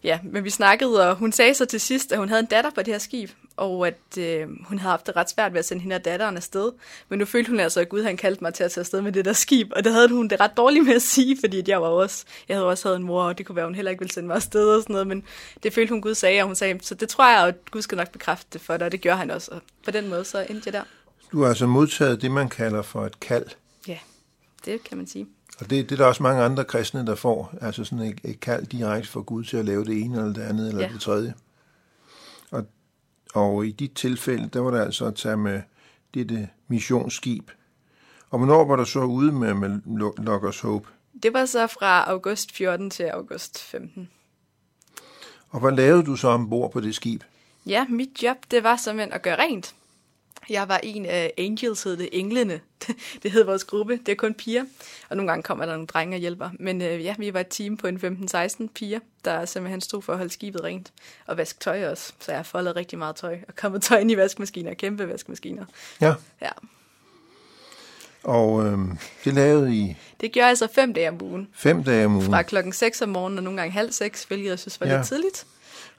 ja, 0.04 0.20
men 0.24 0.44
vi 0.44 0.50
snakkede, 0.50 1.10
og 1.10 1.16
hun 1.16 1.32
sagde 1.32 1.54
så 1.54 1.66
til 1.66 1.80
sidst, 1.80 2.12
at 2.12 2.18
hun 2.18 2.30
havde 2.30 2.40
en 2.40 2.46
datter 2.46 2.72
på 2.72 2.82
det 2.82 2.94
her 2.94 3.00
skib, 3.00 3.30
og 3.58 3.88
at 3.88 4.18
øh, 4.18 4.48
hun 4.66 4.80
havde 4.80 4.92
haft 4.92 5.08
det 5.08 5.16
ret 5.16 5.30
svært 5.30 5.54
ved 5.54 5.60
at 5.60 5.66
sende 5.66 5.82
hende 5.82 5.96
og 5.96 6.06
datteren 6.06 6.38
afsted. 6.38 6.72
Men 7.10 7.20
nu 7.20 7.26
følte 7.26 7.50
hun 7.50 7.60
altså, 7.60 7.80
at 7.80 7.90
Gud 7.90 8.04
han 8.04 8.18
kaldte 8.18 8.44
mig 8.44 8.54
til 8.54 8.64
at 8.64 8.72
tage 8.72 8.82
afsted 8.82 9.02
med 9.02 9.12
det 9.12 9.26
der 9.26 9.34
skib, 9.34 9.72
og 9.76 9.84
det 9.84 9.94
havde 9.94 10.10
hun 10.10 10.28
det 10.28 10.40
ret 10.40 10.58
dårligt 10.58 10.86
med 10.86 10.96
at 10.96 11.02
sige, 11.02 11.38
fordi 11.40 11.64
jeg 11.68 11.82
var 11.82 11.88
også, 11.88 12.26
jeg 12.50 12.58
havde 12.58 12.68
også 12.68 12.88
havde 12.88 12.98
en 12.98 13.04
mor, 13.04 13.24
og 13.24 13.38
det 13.38 13.46
kunne 13.46 13.56
være, 13.56 13.64
at 13.64 13.70
hun 13.70 13.76
heller 13.76 13.92
ikke 13.92 14.02
ville 14.02 14.14
sende 14.14 14.28
mig 14.28 14.36
afsted 14.36 14.68
og 14.68 14.82
sådan 14.82 14.94
noget, 14.94 15.08
men 15.08 15.24
det 15.64 15.74
følte 15.74 15.92
hun 15.92 16.02
Gud 16.02 16.16
sagde, 16.16 16.42
og 16.42 16.48
hun 16.48 16.56
sagde, 16.56 16.80
så 16.82 16.96
det 16.96 17.10
tror 17.10 17.32
jeg, 17.32 17.48
at 17.48 17.72
Gud 17.72 17.82
skal 17.82 17.96
nok 17.98 18.12
bekræfte 18.12 18.48
det 18.54 18.62
for 18.62 18.78
dig, 18.78 18.86
og 18.86 18.92
det 18.92 19.02
gør 19.02 19.16
han 19.16 19.32
også, 19.32 19.52
og 19.52 19.62
på 19.86 19.92
den 19.92 20.10
måde 20.10 20.26
så 20.26 20.46
endte 20.50 20.62
jeg 20.66 20.74
der. 20.74 20.84
Du 21.32 21.42
har 21.42 21.50
altså 21.50 21.68
modtaget 21.68 22.22
det, 22.22 22.32
man 22.32 22.50
kalder 22.50 22.82
for 22.82 23.06
et 23.06 23.20
kald. 23.20 23.46
Ja, 23.88 23.98
det 24.66 24.84
kan 24.84 24.98
man 24.98 25.08
sige. 25.08 25.28
Og 25.62 25.70
det, 25.70 25.90
det 25.90 25.92
er 25.92 26.04
der 26.04 26.06
også 26.06 26.24
mange 26.24 26.44
andre 26.44 26.66
kristne, 26.66 27.06
der 27.06 27.16
får. 27.16 27.54
Altså 27.62 27.84
sådan 27.84 28.06
et, 28.06 28.22
et 28.24 28.40
kald 28.40 28.66
direkte 28.66 29.10
for 29.10 29.22
Gud 29.22 29.44
til 29.44 29.58
at 29.58 29.66
lave 29.66 29.86
det 29.86 30.02
ene 30.02 30.18
eller 30.18 30.34
det 30.34 30.42
andet 30.42 30.68
eller 30.68 30.82
ja. 30.82 30.94
det 30.94 31.02
tredje. 31.02 31.34
Og, 32.52 32.66
og 33.34 33.66
i 33.66 33.72
dit 33.72 33.92
tilfælde, 33.92 34.50
der 34.54 34.60
var 34.60 34.72
det 34.72 34.80
altså 34.80 35.06
at 35.06 35.16
tage 35.16 35.38
med 35.38 35.62
dette 36.14 36.50
missionsskib. 36.68 37.52
Og 38.30 38.38
hvornår 38.38 38.66
var 38.66 38.76
du 38.76 38.86
så 38.86 39.00
ude 39.00 39.32
med, 39.32 39.54
med 39.54 39.80
Lockers 40.18 40.60
Hope? 40.60 40.88
Det 41.24 41.34
var 41.34 41.46
så 41.46 41.68
fra 41.68 42.04
august 42.10 42.52
14 42.52 42.90
til 42.90 43.04
august 43.04 43.60
15. 43.60 44.10
Og 45.50 45.60
hvad 45.60 45.72
lavede 45.72 46.04
du 46.04 46.16
så 46.16 46.28
ombord 46.28 46.72
på 46.72 46.80
det 46.80 46.96
skib? 46.96 47.24
Ja, 47.66 47.86
mit 47.90 48.24
job, 48.24 48.38
det 48.52 48.64
var 48.64 48.76
simpelthen 48.76 49.14
at 49.14 49.22
gøre 49.22 49.40
rent. 49.40 49.76
Jeg 50.50 50.68
var 50.70 50.80
en 50.84 51.06
af 51.06 51.34
Angels, 51.38 51.84
hed 51.84 51.98
det, 51.98 52.10
Englene. 52.12 52.60
Det 53.24 53.32
hed 53.32 53.44
vores 53.44 53.64
gruppe. 53.64 54.00
Det 54.06 54.10
er 54.10 54.16
kun 54.16 54.34
piger. 54.34 54.64
Og 55.10 55.18
nogle 55.18 55.32
gange 55.32 55.44
kommer 55.44 55.66
der 55.66 55.74
nogle 55.74 55.88
drenge 55.88 56.16
og 56.16 56.20
hjælper. 56.20 56.50
Men 56.60 56.82
øh, 56.82 57.04
ja, 57.04 57.16
vi 57.20 57.34
var 57.34 57.40
et 57.40 57.48
team 57.50 57.78
på 57.78 57.88
en 57.88 58.28
15-16 58.36 58.68
piger, 58.76 59.00
der 59.26 59.46
simpelthen 59.46 59.82
stod 59.82 60.02
for 60.02 60.14
at 60.14 60.18
holde 60.18 60.34
skibet 60.34 60.64
rent. 60.64 60.92
Og 61.28 61.38
vaske 61.38 61.60
tøj 61.60 61.88
også. 61.90 62.14
Så 62.20 62.32
jeg 62.32 62.40
har 62.40 62.44
foldet 62.44 62.76
rigtig 62.76 63.00
meget 63.00 63.16
tøj. 63.16 63.38
Og 63.48 63.56
kommet 63.56 63.82
tøj 63.82 64.00
ind 64.00 64.12
i 64.12 64.18
vaskemaskiner. 64.18 64.74
Kæmpe 64.74 65.10
vaskemaskiner. 65.10 65.66
Ja. 66.02 66.14
Ja. 66.42 66.50
Og 68.24 68.66
øh, 68.66 68.78
det 69.26 69.34
lavede 69.34 69.76
I? 69.76 69.96
Det 70.22 70.32
gjorde 70.32 70.48
jeg 70.48 70.58
så 70.58 70.68
fem 70.76 70.94
dage 70.94 71.10
om 71.10 71.22
ugen. 71.22 71.48
Fem 71.54 71.84
dage 71.84 72.06
om 72.06 72.16
ugen? 72.16 72.26
Fra 72.26 72.42
klokken 72.42 72.74
6 72.74 73.02
om 73.02 73.10
morgenen 73.10 73.38
og 73.38 73.44
nogle 73.44 73.60
gange 73.60 73.72
halv 73.72 73.92
seks, 73.92 74.24
hvilket 74.24 74.50
jeg 74.50 74.60
synes 74.60 74.82
var 74.82 74.88
ja. 74.88 74.98
lidt 74.98 75.08
tidligt. 75.08 75.46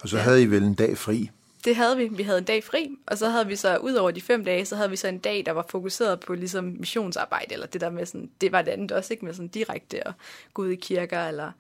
Og 0.03 0.09
så 0.09 0.17
ja. 0.17 0.23
havde 0.23 0.43
I 0.43 0.47
vel 0.47 0.63
en 0.63 0.75
dag 0.75 0.99
fri? 0.99 1.31
Det 1.65 1.77
havde 1.77 1.97
vi. 1.97 2.09
Vi 2.09 2.23
havde 2.23 2.39
en 2.39 2.45
dag 2.45 2.65
fri, 2.65 2.97
og 3.07 3.19
så 3.19 3.29
havde 3.29 3.47
vi 3.47 3.57
så, 3.57 3.77
ud 3.77 3.95
over 3.95 4.11
de 4.11 4.21
fem 4.21 4.45
dage, 4.45 4.65
så 4.65 4.77
havde 4.77 4.91
vi 4.91 4.97
så 4.97 5.09
en 5.09 5.19
dag, 5.19 5.43
der 5.47 5.53
var 5.53 5.67
fokuseret 5.69 6.21
på 6.21 6.35
ligesom 6.35 6.65
missionsarbejde, 6.65 7.53
eller 7.53 7.67
det 7.67 7.81
der 7.81 7.91
med 7.91 8.07
sådan, 8.07 8.31
det 8.41 8.53
var 8.53 8.63
det 8.63 8.71
andet 8.71 8.93
også, 8.93 9.13
ikke 9.13 9.25
med 9.25 9.35
sådan 9.35 9.49
direkte 9.49 10.09
at 10.09 10.15
gå 10.55 10.63
ud 10.63 10.69
i 10.69 10.77
kirker, 10.77 11.21
eller 11.21 11.53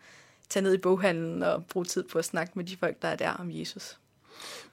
tage 0.48 0.62
ned 0.62 0.74
i 0.74 0.78
boghandlen 0.78 1.42
og 1.42 1.64
bruge 1.64 1.84
tid 1.84 2.04
på 2.12 2.18
at 2.18 2.24
snakke 2.24 2.52
med 2.54 2.64
de 2.64 2.76
folk, 2.76 3.02
der 3.02 3.08
er 3.08 3.16
der 3.16 3.30
om 3.30 3.50
Jesus. 3.50 3.98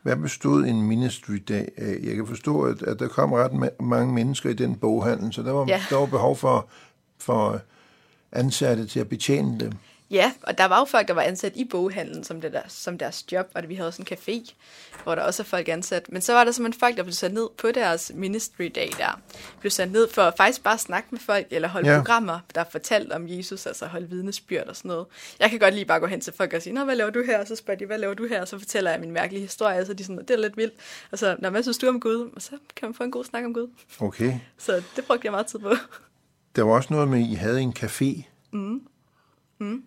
Hvad 0.02 0.16
bestod 0.16 0.64
en 0.64 0.82
ministry-dag 0.82 1.72
af? 1.78 2.00
Jeg 2.04 2.16
kan 2.16 2.28
forstå, 2.28 2.62
at, 2.62 2.82
at 2.82 3.00
der 3.00 3.08
kom 3.08 3.34
ret 3.34 3.72
mange 3.80 4.14
mennesker 4.14 4.50
i 4.50 4.54
den 4.54 4.76
boghandel, 4.76 5.34
så 5.34 5.44
der 5.44 5.52
var, 5.52 5.66
ja. 5.68 5.82
der 5.90 5.96
var 5.96 6.06
behov 6.06 6.36
for, 6.36 6.70
for 7.18 7.62
ansatte 8.32 8.88
til 8.88 9.00
at 9.00 9.10
betjene 9.10 9.60
dem. 9.60 9.72
Ja, 10.12 10.32
og 10.44 10.58
der 10.58 10.66
var 10.66 10.80
jo 10.80 10.86
folk, 10.86 11.08
der 11.08 11.14
var 11.14 11.22
ansat 11.22 11.56
i 11.56 11.66
boghandlen 11.66 12.24
som, 12.24 12.42
det 12.42 12.54
der, 12.54 12.62
som 12.68 12.98
deres 12.98 13.26
job, 13.32 13.48
og 13.56 13.70
vi 13.70 13.76
havde 13.76 13.88
også 13.88 14.02
en 14.02 14.08
café, 14.12 14.54
hvor 15.04 15.16
der 15.16 15.22
også 15.22 15.44
er 15.44 15.46
folk 15.46 15.68
ansat. 15.68 16.12
Men 16.12 16.22
så 16.22 16.34
var 16.34 16.44
der 16.44 16.52
simpelthen 16.52 16.80
folk, 16.80 16.98
der 16.98 17.04
blev 17.04 17.14
sat 17.14 17.34
ned 17.34 17.50
på 17.58 17.72
deres 17.72 18.12
ministry 18.16 18.72
day 18.76 18.88
der. 18.98 19.22
Blev 19.60 19.72
sat 19.72 19.92
ned 19.92 20.10
for 20.10 20.22
at 20.22 20.34
faktisk 20.38 20.64
bare 20.64 20.78
snakke 20.78 21.08
med 21.12 21.20
folk, 21.20 21.48
eller 21.52 21.68
holde 21.68 21.92
ja. 21.92 21.98
programmer, 21.98 22.40
der 22.56 22.64
fortalte 22.72 23.14
om 23.14 23.26
Jesus, 23.28 23.66
altså 23.66 23.86
holde 23.86 24.10
vidnesbyrd 24.10 24.68
og 24.68 24.76
sådan 24.76 24.90
noget. 24.90 25.06
Jeg 25.40 25.50
kan 25.50 25.60
godt 25.60 25.74
lige 25.74 25.86
bare 25.86 26.00
gå 26.00 26.06
hen 26.06 26.22
til 26.22 26.34
folk 26.34 26.54
og 26.54 26.62
sige, 26.62 26.74
Nå, 26.74 26.84
hvad 26.84 26.96
laver 26.96 27.12
du 27.12 27.24
her? 27.24 27.40
Og 27.40 27.48
så 27.48 27.56
spørger 27.56 27.78
de, 27.78 27.86
hvad 27.86 27.98
laver 27.98 28.14
du 28.14 28.28
her? 28.28 28.42
Og 28.42 28.48
så 28.48 28.60
fortæller 28.60 28.92
jeg 28.92 29.00
min 29.00 29.12
mærkelige 29.12 29.42
historie, 29.42 29.86
så 29.86 29.94
de 29.94 30.04
sådan, 30.04 30.18
det 30.18 30.32
er 30.32 30.38
lidt 30.38 30.58
vildt. 30.58 30.74
Og 31.12 31.20
så, 31.20 31.36
Nå, 31.40 31.50
hvad 31.50 31.64
synes 31.64 31.78
du 31.78 31.88
om 31.88 32.00
Gud? 32.00 32.30
Og 32.36 32.42
så 32.42 32.52
kan 32.76 32.88
man 32.88 32.94
få 32.94 33.04
en 33.04 33.12
god 33.12 33.24
snak 33.26 33.46
om 33.46 33.54
Gud. 33.54 33.68
Okay. 34.00 34.40
Så 34.58 34.84
det 34.96 35.06
brugte 35.06 35.26
jeg 35.26 35.32
meget 35.32 35.48
tid 35.48 35.60
på. 35.60 35.74
Der 36.56 36.64
var 36.64 36.74
også 36.74 36.94
noget 36.94 37.08
med, 37.08 37.20
at 37.20 37.26
I 37.26 37.34
havde 37.34 37.62
en 37.62 37.74
café. 37.80 38.24
Mm. 38.52 38.82
Mm. 39.60 39.84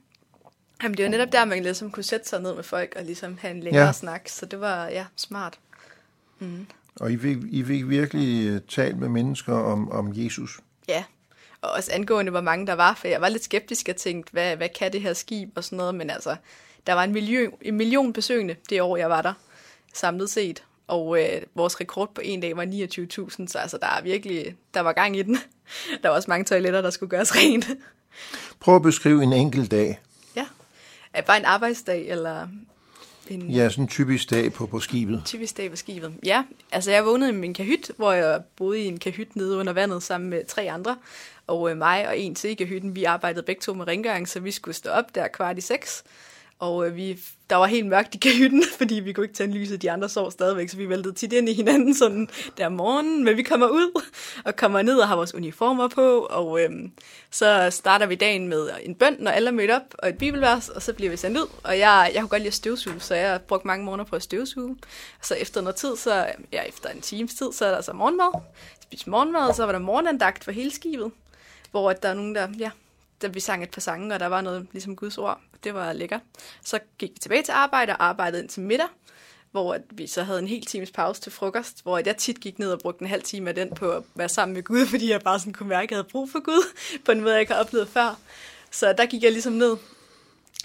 Jamen, 0.83 0.97
det 0.97 1.05
var 1.05 1.11
netop 1.11 1.33
der, 1.33 1.45
man 1.45 1.63
ligesom 1.63 1.91
kunne 1.91 2.05
sætte 2.05 2.29
sig 2.29 2.41
ned 2.41 2.55
med 2.55 2.63
folk 2.63 2.95
og 2.97 3.05
ligesom 3.05 3.39
have 3.41 3.55
en 3.55 3.61
længere 3.61 3.87
ja. 3.87 3.93
snak, 3.93 4.29
så 4.29 4.47
det 4.47 4.61
var, 4.61 4.89
ja, 4.89 5.05
smart. 5.17 5.59
Mm. 6.39 6.67
Og 7.01 7.13
I 7.13 7.19
fik, 7.19 7.37
I 7.51 7.65
fik 7.65 7.89
virkelig 7.89 8.49
øh, 8.49 8.61
talt 8.69 8.99
med 8.99 9.09
mennesker 9.09 9.55
om, 9.55 9.91
om 9.91 10.13
Jesus? 10.15 10.61
Ja, 10.89 11.05
og 11.63 11.71
også 11.71 11.93
angående, 11.93 12.31
hvor 12.31 12.41
mange 12.41 12.67
der 12.67 12.73
var, 12.73 12.95
for 12.95 13.09
jeg 13.09 13.21
var 13.21 13.29
lidt 13.29 13.45
skeptisk 13.45 13.89
og 13.89 13.97
tænkte, 13.97 14.33
hvad, 14.33 14.57
hvad 14.57 14.69
kan 14.69 14.93
det 14.93 15.01
her 15.01 15.13
skib 15.13 15.49
og 15.57 15.65
sådan 15.65 15.77
noget, 15.77 15.95
men 15.95 16.11
altså, 16.11 16.37
der 16.87 16.93
var 16.93 17.05
en 17.05 17.13
million, 17.13 17.53
en 17.63 17.77
million 17.77 18.13
besøgende 18.13 18.57
det 18.71 18.83
år, 18.83 18.97
jeg 18.97 19.11
var 19.11 19.23
der, 19.23 19.33
samlet 19.95 20.31
set. 20.31 20.63
Og 20.89 21.21
øh, 21.21 21.43
vores 21.55 21.81
rekord 21.81 22.15
på 22.15 22.21
en 22.25 22.41
dag 22.41 22.57
var 22.57 22.65
29.000, 22.65 23.47
så 23.49 23.59
altså, 23.59 23.79
der 23.79 23.87
er 23.87 24.03
virkelig, 24.03 24.55
der 24.75 24.81
var 24.81 24.93
gang 24.93 25.17
i 25.17 25.23
den. 25.23 25.39
Der 26.03 26.09
var 26.09 26.17
også 26.17 26.31
mange 26.31 26.45
toiletter, 26.45 26.81
der 26.81 26.91
skulle 26.91 27.11
gøres 27.11 27.37
rent. 27.39 27.67
Prøv 28.61 28.77
at 28.77 28.83
beskrive 28.83 29.23
en 29.23 29.33
enkelt 29.33 29.71
dag. 29.71 30.01
Er 31.13 31.23
bare 31.23 31.39
en 31.39 31.45
arbejdsdag, 31.45 32.09
eller 32.09 32.49
en... 33.29 33.51
Ja, 33.51 33.69
sådan 33.69 33.85
en 33.85 33.89
typisk 33.89 34.31
dag 34.31 34.53
på, 34.53 34.67
på 34.67 34.81
skibet. 34.81 35.23
Typisk 35.25 35.57
dag 35.57 35.71
på 35.71 35.77
skibet, 35.77 36.13
ja. 36.25 36.45
Altså, 36.73 36.91
jeg 36.91 37.05
vågnede 37.05 37.31
i 37.31 37.35
min 37.35 37.55
kahyt, 37.55 37.91
hvor 37.97 38.13
jeg 38.13 38.41
boede 38.57 38.81
i 38.81 38.87
en 38.87 38.99
kahyt 38.99 39.37
nede 39.37 39.57
under 39.57 39.73
vandet 39.73 40.03
sammen 40.03 40.31
med 40.31 40.45
tre 40.45 40.71
andre. 40.71 40.97
Og 41.47 41.71
øh, 41.71 41.77
mig 41.77 42.09
og 42.09 42.19
en 42.19 42.35
til 42.35 42.51
i 42.51 42.55
kahytten, 42.55 42.95
vi 42.95 43.05
arbejdede 43.05 43.43
begge 43.43 43.61
to 43.61 43.75
med 43.75 43.87
rengøring, 43.87 44.29
så 44.29 44.41
vi 44.41 44.51
skulle 44.51 44.75
stå 44.75 44.91
op 44.91 45.15
der 45.15 45.29
kvart 45.29 45.59
i 45.59 45.61
seks. 45.61 46.05
Og 46.63 46.87
øh, 46.87 46.97
vi, 46.97 47.19
der 47.51 47.57
var 47.57 47.67
helt 47.67 47.87
mørkt 47.87 48.15
i 48.15 48.19
kahytten, 48.19 48.65
fordi 48.79 48.95
vi 48.95 49.13
kunne 49.13 49.25
ikke 49.25 49.35
tænde 49.35 49.55
lyset, 49.55 49.83
de 49.83 49.91
andre 49.91 50.09
sov 50.09 50.31
stadigvæk, 50.31 50.69
så 50.69 50.77
vi 50.77 50.89
væltede 50.89 51.15
tit 51.15 51.33
ind 51.33 51.49
i 51.49 51.53
hinanden 51.53 51.95
sådan 51.95 52.29
der 52.59 52.67
om 52.67 52.73
morgenen. 52.73 53.25
Men 53.25 53.37
vi 53.37 53.43
kommer 53.43 53.69
ud 53.69 54.03
og 54.47 54.57
kommer 54.57 54.83
ned 54.83 54.99
og 54.99 55.09
har 55.09 55.17
vores 55.17 55.35
uniformer 55.35 55.89
på, 55.89 56.19
og 56.31 56.61
øh, 56.61 56.71
så 57.31 57.69
starter 57.71 58.07
vi 58.07 58.15
dagen 58.15 58.49
med 58.49 58.71
en 58.83 58.95
bøn, 58.95 59.17
når 59.19 59.31
alle 59.31 59.49
er 59.49 59.53
mødt 59.53 59.71
op, 59.71 59.95
og 59.99 60.09
et 60.09 60.19
bibelvers, 60.19 60.69
og 60.69 60.83
så 60.83 60.93
bliver 60.93 61.11
vi 61.11 61.17
sendt 61.17 61.39
ud. 61.39 61.47
Og 61.65 61.79
jeg, 61.79 62.11
jeg 62.15 62.21
kunne 62.21 62.29
godt 62.29 62.43
lide 62.43 62.49
at 62.49 62.55
støvsuge, 62.55 63.01
så 63.01 63.15
jeg 63.15 63.31
har 63.31 63.39
brugt 63.39 63.65
mange 63.65 63.85
måneder 63.85 64.05
på 64.05 64.17
at 64.17 64.23
støvsuge. 64.23 64.77
Så 65.23 65.35
efter 65.35 65.61
noget 65.61 65.77
tid, 65.77 65.97
så 65.97 66.27
ja, 66.53 66.63
efter 66.63 66.89
en 66.89 67.01
times 67.01 67.35
tid, 67.35 67.53
så 67.53 67.65
er 67.65 67.71
der 67.71 67.81
så 67.81 67.93
morgenmad. 67.93 68.41
Spiste 68.81 69.11
morgenmad, 69.11 69.49
og 69.49 69.55
så 69.55 69.65
var 69.65 69.73
der 69.73 69.79
morgenandagt 69.79 70.45
for 70.45 70.53
hele 70.53 70.71
skibet, 70.71 71.11
hvor 71.71 71.93
der 71.93 72.09
er 72.09 72.15
nogen, 72.15 72.35
der, 72.35 72.49
ja, 72.59 72.71
da 73.23 73.27
vi 73.27 73.41
sang 73.41 73.63
et 73.63 73.71
par 73.71 73.81
sange, 73.81 74.15
og 74.15 74.21
der 74.21 74.27
var 74.27 74.41
noget 74.41 74.67
ligesom 74.73 74.97
Guds 74.97 75.19
ord. 75.19 75.41
Det 75.65 75.75
var 75.75 75.93
lækkert. 75.93 76.21
Så 76.65 76.79
gik 76.99 77.11
vi 77.11 77.19
tilbage 77.19 77.43
til 77.43 77.53
arbejde 77.53 77.93
og 77.93 78.05
arbejdede 78.05 78.43
ind 78.43 78.49
til 78.49 78.63
middag, 78.63 78.87
hvor 79.51 79.79
vi 79.91 80.07
så 80.07 80.23
havde 80.23 80.39
en 80.39 80.47
hel 80.47 80.67
times 80.67 80.91
pause 80.91 81.21
til 81.21 81.33
frokost, 81.33 81.83
hvor 81.83 82.01
jeg 82.05 82.17
tit 82.17 82.41
gik 82.41 82.59
ned 82.59 82.73
og 82.73 82.79
brugte 82.79 83.03
en 83.03 83.09
halv 83.09 83.23
time 83.23 83.49
af 83.49 83.55
den 83.55 83.71
på 83.75 83.91
at 83.91 84.03
være 84.15 84.29
sammen 84.29 84.55
med 84.55 84.63
Gud, 84.63 84.87
fordi 84.91 85.11
jeg 85.11 85.21
bare 85.21 85.39
sådan 85.39 85.53
kunne 85.53 85.69
mærke, 85.69 85.85
at 85.85 85.91
jeg 85.91 85.97
havde 85.97 86.09
brug 86.11 86.31
for 86.31 86.41
Gud, 86.45 86.77
på 87.05 87.13
en 87.13 87.21
måde, 87.21 87.33
jeg 87.33 87.41
ikke 87.41 87.53
har 87.53 87.61
oplevet 87.61 87.89
før. 87.89 88.19
Så 88.71 88.93
der 88.93 89.07
gik 89.07 89.23
jeg 89.23 89.33
ligesom 89.33 89.53
ned. 89.53 89.77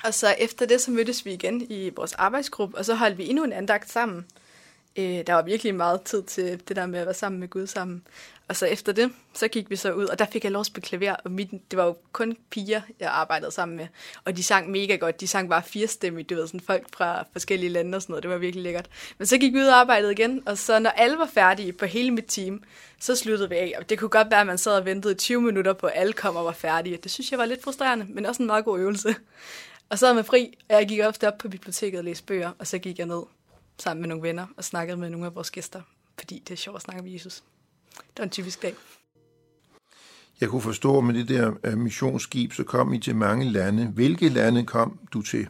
Og 0.04 0.14
så 0.14 0.36
efter 0.40 0.66
det, 0.66 0.82
så 0.82 0.92
mødtes 0.92 1.26
vi 1.26 1.34
igen 1.34 1.62
i 1.70 1.92
vores 1.96 2.14
arbejdsgruppe, 2.14 2.78
og 2.78 2.86
så 2.86 2.96
holdt 2.96 3.18
vi 3.18 3.30
endnu 3.30 3.44
en 3.44 3.54
andagt 3.54 3.92
sammen 3.92 4.26
Øh, 4.98 5.27
der 5.27 5.34
var 5.34 5.42
virkelig 5.42 5.75
meget 5.75 6.01
tid 6.01 6.24
til 6.24 6.62
det 6.68 6.75
der 6.75 6.86
med 6.86 7.00
at 7.00 7.06
være 7.06 7.13
sammen 7.13 7.39
med 7.39 7.48
Gud 7.48 7.68
sammen. 7.68 8.04
Og 8.48 8.56
så 8.56 8.66
efter 8.66 8.92
det, 8.92 9.12
så 9.34 9.48
gik 9.48 9.70
vi 9.70 9.75
så 9.75 9.92
ud, 9.92 10.06
og 10.06 10.20
der 10.20 10.25
fik 10.25 10.44
jeg 10.44 10.51
lov 10.51 10.60
at 10.60 10.66
spille 10.66 10.86
klaver, 10.86 11.13
og 11.13 11.32
mit, 11.32 11.50
det 11.72 11.77
var 11.77 11.86
jo 11.86 11.96
kun 12.12 12.38
piger, 12.50 12.82
jeg 13.00 13.10
arbejdede 13.10 13.51
sammen 13.51 13.77
med, 13.77 13.88
og 14.25 14.38
de 14.38 14.44
sang 14.44 14.72
mega 14.72 14.96
godt. 14.96 15.22
De 15.22 15.27
sang 15.27 15.50
bare 15.50 15.63
firestemmigt, 15.63 16.30
du 16.30 16.36
ved, 16.36 16.48
sådan 16.48 16.60
folk 16.60 16.88
fra 16.94 17.25
forskellige 17.32 17.70
lande 17.70 17.96
og 17.96 18.01
sådan 18.01 18.12
noget. 18.12 18.24
Det 18.24 18.32
var 18.32 18.38
virkelig 18.38 18.63
lækkert. 18.63 18.89
Men 19.18 19.25
så 19.25 19.38
gik 19.38 19.54
vi 19.54 19.60
ud 19.60 19.66
og 19.66 19.75
arbejdede 19.75 20.12
igen, 20.12 20.44
og 20.46 20.58
så 20.58 20.80
når 20.80 20.89
alle 20.89 21.18
var 21.18 21.30
færdige 21.34 21.74
på 21.74 21.86
hele 21.86 22.12
mit 22.12 22.25
team, 22.27 22.63
så 23.00 23.16
sluttede 23.16 23.50
vi 23.50 23.56
af. 23.56 23.74
Og 23.77 23.89
det 23.89 24.00
kunne 24.00 24.10
godt 24.10 24.32
være, 24.32 24.42
at 24.42 24.48
man 24.48 24.58
sad 24.58 24.77
og 24.77 24.86
ventede 24.86 25.13
20 25.13 25.42
minutter 25.42 25.74
på, 25.74 25.88
at 25.88 25.94
alle 25.96 26.13
kom 26.13 26.36
og 26.36 26.46
var 26.46 26.51
færdige. 26.51 26.98
Det 26.98 27.12
synes 27.12 27.32
jeg 27.32 27.39
var 27.39 27.46
lidt 27.46 27.63
frustrerende, 27.63 28.06
men 28.10 28.25
også 28.25 28.44
en 28.44 28.48
meget 28.48 28.66
god 28.66 28.80
øvelse. 28.80 29.16
Og 29.89 30.00
så 30.00 30.06
havde 30.06 30.16
man 30.16 30.25
fri, 30.25 30.58
og 30.70 30.75
jeg 30.75 30.88
gik 30.88 31.00
ofte 31.00 31.27
op 31.27 31.38
på 31.38 31.50
biblioteket 31.50 31.98
og 31.98 32.04
læste 32.06 32.25
bøger, 32.25 32.51
og 32.60 32.68
så 32.68 32.77
gik 32.77 33.00
jeg 33.00 33.06
ned 33.08 33.24
sammen 33.80 34.02
med 34.02 34.10
nogle 34.10 34.24
venner 34.24 34.48
og 34.58 34.64
snakkede 34.64 34.98
med 34.98 35.10
nogle 35.10 35.26
af 35.26 35.36
vores 35.36 35.52
gæster, 35.52 35.82
fordi 36.18 36.44
det 36.48 36.52
er 36.54 36.58
sjovt 36.58 36.76
at 36.76 36.82
snakke 36.82 37.04
med 37.04 37.12
Jesus. 37.12 37.44
Det 37.98 38.18
var 38.18 38.24
en 38.24 38.30
typisk 38.30 38.62
dag. 38.62 38.76
Jeg 40.42 40.50
kunne 40.50 40.62
forstå, 40.62 40.98
at 40.98 41.04
med 41.04 41.14
det 41.14 41.28
der 41.30 41.54
øh, 41.64 41.78
missionsskib, 41.78 42.54
så 42.54 42.64
kom 42.64 42.94
I 42.94 43.00
til 43.00 43.16
mange 43.16 43.52
lande. 43.52 43.86
Hvilke 43.88 44.30
lande 44.30 44.66
kom 44.66 45.00
du 45.14 45.22
til? 45.22 45.48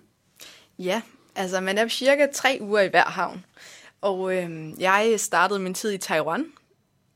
Ja, 0.79 1.01
altså 1.35 1.61
man 1.61 1.77
er 1.77 1.87
cirka 1.87 2.27
tre 2.33 2.57
uger 2.61 2.81
i 2.81 2.87
hver 2.87 3.05
havn. 3.05 3.45
Og 4.01 4.35
øh, 4.35 4.81
jeg 4.81 5.13
startede 5.17 5.59
min 5.59 5.73
tid 5.73 5.91
i 5.91 5.97
Taiwan, 5.97 6.45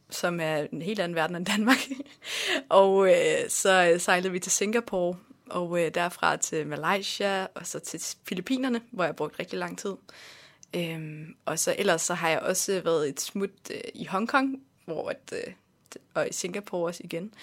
som 0.09 0.39
er 0.39 0.67
en 0.71 0.81
helt 0.81 0.99
anden 0.99 1.15
verden 1.15 1.35
end 1.35 1.45
Danmark. 1.45 1.77
og 2.69 3.09
øh, 3.09 3.49
så 3.49 3.95
sejlede 3.99 4.31
vi 4.31 4.39
til 4.39 4.51
Singapore, 4.51 5.17
og 5.49 5.79
øh, 5.79 5.93
derfra 5.93 6.37
til 6.37 6.67
Malaysia, 6.67 7.47
og 7.55 7.67
så 7.67 7.79
til 7.79 8.01
Filippinerne, 8.27 8.81
hvor 8.91 9.03
jeg 9.03 9.15
brugte 9.15 9.39
rigtig 9.39 9.59
lang 9.59 9.77
tid. 9.77 9.93
Øhm, 10.75 11.35
og 11.45 11.59
så 11.59 11.75
ellers 11.77 12.01
så 12.01 12.13
har 12.13 12.29
jeg 12.29 12.39
også 12.39 12.81
været 12.83 13.09
et 13.09 13.21
smut 13.21 13.49
øh, 13.71 13.81
i 13.93 14.05
Hongkong, 14.05 14.61
hvor 14.85 15.09
at, 15.09 15.33
øh, 15.33 15.53
og 16.13 16.29
i 16.29 16.33
Singapore 16.33 16.87
også 16.87 17.01
igen. 17.03 17.33